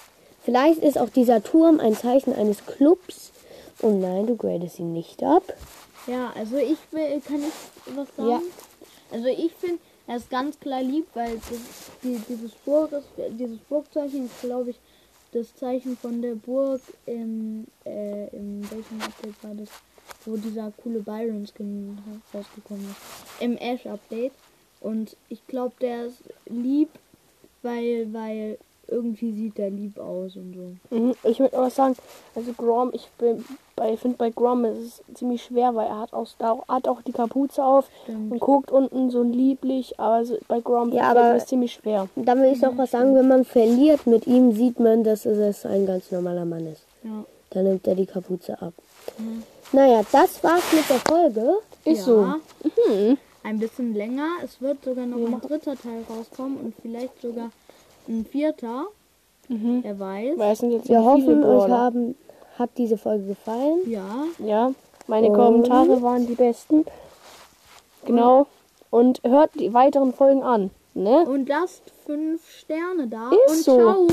Vielleicht 0.45 0.83
ist 0.83 0.99
auch 0.99 1.09
dieser 1.09 1.43
Turm 1.43 1.81
ein 1.81 1.95
Zeichen 1.95 2.35
eines 2.35 2.67
Clubs. 2.67 3.33
Und 3.81 4.01
nein, 4.01 4.27
du 4.27 4.37
gradest 4.37 4.79
ihn 4.79 4.93
nicht 4.93 5.23
ab. 5.23 5.43
Ja, 6.07 6.33
also 6.37 6.57
ich 6.57 6.79
will, 6.91 7.21
kann 7.27 7.41
ich 7.41 7.97
was 7.97 8.09
sagen? 8.17 8.29
Ja. 8.31 8.41
Also 9.11 9.27
ich 9.27 9.53
finde, 9.53 9.79
er 10.07 10.17
ist 10.17 10.31
ganz 10.31 10.61
klar 10.61 10.83
lieb, 10.83 11.07
weil 11.15 11.37
das, 11.37 11.59
die, 12.03 12.21
dieses 12.29 12.53
Burg 12.65 12.93
ist, 12.93 13.07
dieses 13.39 13.59
Burgzeichen 13.59 14.27
ist, 14.27 14.41
glaube 14.43 14.71
ich, 14.71 14.77
das 15.35 15.55
Zeichen 15.57 15.97
von 15.97 16.23
der 16.23 16.37
Burg 16.37 16.81
im, 17.07 17.67
äh, 17.85 18.29
in 18.29 18.63
welchem 18.71 19.01
Update 19.03 19.43
war 19.43 19.55
das, 19.55 19.69
wo 20.25 20.37
dieser 20.37 20.73
coole 20.83 21.01
Byron-Skin 21.01 21.99
rausgekommen 22.33 22.89
ist. 22.89 23.43
Im 23.43 23.57
Ash-Update. 23.57 24.33
Und 24.81 25.17
ich 25.29 25.45
glaube, 25.47 25.75
der 25.81 26.07
ist 26.07 26.23
lieb, 26.47 26.89
weil, 27.63 28.13
weil 28.13 28.59
irgendwie 28.89 29.33
sieht 29.33 29.59
er 29.59 29.71
lieb 29.71 29.99
aus 29.99 30.37
und 30.37 30.55
so. 30.55 30.97
Mhm, 30.97 31.15
Ich 31.25 31.39
würde 31.41 31.59
auch 31.59 31.71
sagen, 31.71 31.97
also 32.35 32.53
Grom, 32.53 32.91
ich 32.93 33.09
bin 33.19 33.45
bei, 33.77 33.97
finde 33.97 34.17
bei 34.17 34.31
Grom 34.31 34.65
ist 34.65 34.79
es 35.09 35.17
ziemlich 35.19 35.43
schwer, 35.45 35.75
weil 35.75 35.87
er 35.87 36.01
hat 36.01 36.13
auch, 36.13 36.29
hat 36.69 36.87
auch 36.89 37.03
die 37.03 37.13
Kapuze 37.13 37.65
auf 37.65 37.89
Stimmt. 38.05 38.33
und 38.33 38.41
guckt 38.41 38.71
unten 38.71 39.11
so 39.11 39.23
lieblich, 39.23 39.99
aber 39.99 40.25
so, 40.25 40.37
bei 40.49 40.61
Grom 40.61 40.93
Ja, 40.93 41.11
aber- 41.11 41.25
mir 41.29 41.35
das 41.35 41.47
ziemlich 41.47 41.73
schwer. 41.73 42.09
Da 42.17 42.37
will 42.37 42.53
ich 42.53 42.67
auch 42.67 42.77
was 42.77 42.91
sagen, 42.93 43.15
wenn 43.15 43.29
man 43.29 43.45
verliert 43.45 44.07
mit 44.07 44.27
ihm, 44.27 44.53
sieht 44.53 44.79
man, 44.81 45.05
dass 45.05 45.27
es 45.27 45.65
ein 45.67 45.87
ganz 45.87 46.11
normaler 46.11 46.45
Mann 46.45 46.67
ist. 46.67 46.83
Ja. 47.03 47.25
Dann 47.51 47.65
nimmt 47.65 47.87
er 47.87 47.95
die 47.95 48.07
Kapuze 48.07 48.61
ab. 48.61 48.73
Naja, 49.73 50.03
das 50.13 50.43
war's 50.43 50.73
mit 50.73 50.89
der 50.89 50.99
Folge. 51.01 51.59
Ist 51.85 51.99
ja. 51.99 52.05
so. 52.05 52.23
Mhm. 52.93 53.19
Ein 53.43 53.59
bisschen 53.59 53.93
länger. 53.95 54.29
Es 54.43 54.61
wird 54.63 54.83
sogar 54.85 55.05
noch 55.05 55.19
ein 55.19 55.41
dritter 55.41 55.77
Teil 55.77 56.03
rauskommen 56.09 56.57
und 56.59 56.75
vielleicht 56.81 57.21
sogar 57.21 57.51
ein 58.09 58.25
vierter. 58.25 58.87
Mhm. 59.49 59.81
Wer 59.83 59.99
weiß. 59.99 60.59
Sind 60.59 60.73
jetzt 60.73 60.89
Wir 60.89 61.03
hoffen, 61.05 61.45
euch 61.45 61.71
haben, 61.71 62.15
hat 62.59 62.71
diese 62.79 62.97
Folge 62.97 63.27
gefallen. 63.27 63.81
Ja. 63.87 64.25
Ja, 64.39 64.73
meine 65.07 65.29
Und- 65.29 65.35
Kommentare 65.35 66.03
waren 66.03 66.27
die 66.27 66.35
besten. 66.35 66.85
Genau. 68.07 68.47
Und 68.91 69.21
hört 69.25 69.51
die 69.59 69.73
weiteren 69.75 70.13
Folgen 70.13 70.43
an. 70.43 70.71
Ne? 70.95 71.25
Und 71.27 71.49
lasst 71.49 71.83
fünf 72.07 72.49
Sterne 72.49 73.09
da. 73.09 73.31
Ist 73.47 73.51
und 73.51 73.65
so. 73.65 73.77
ciao. 73.77 74.07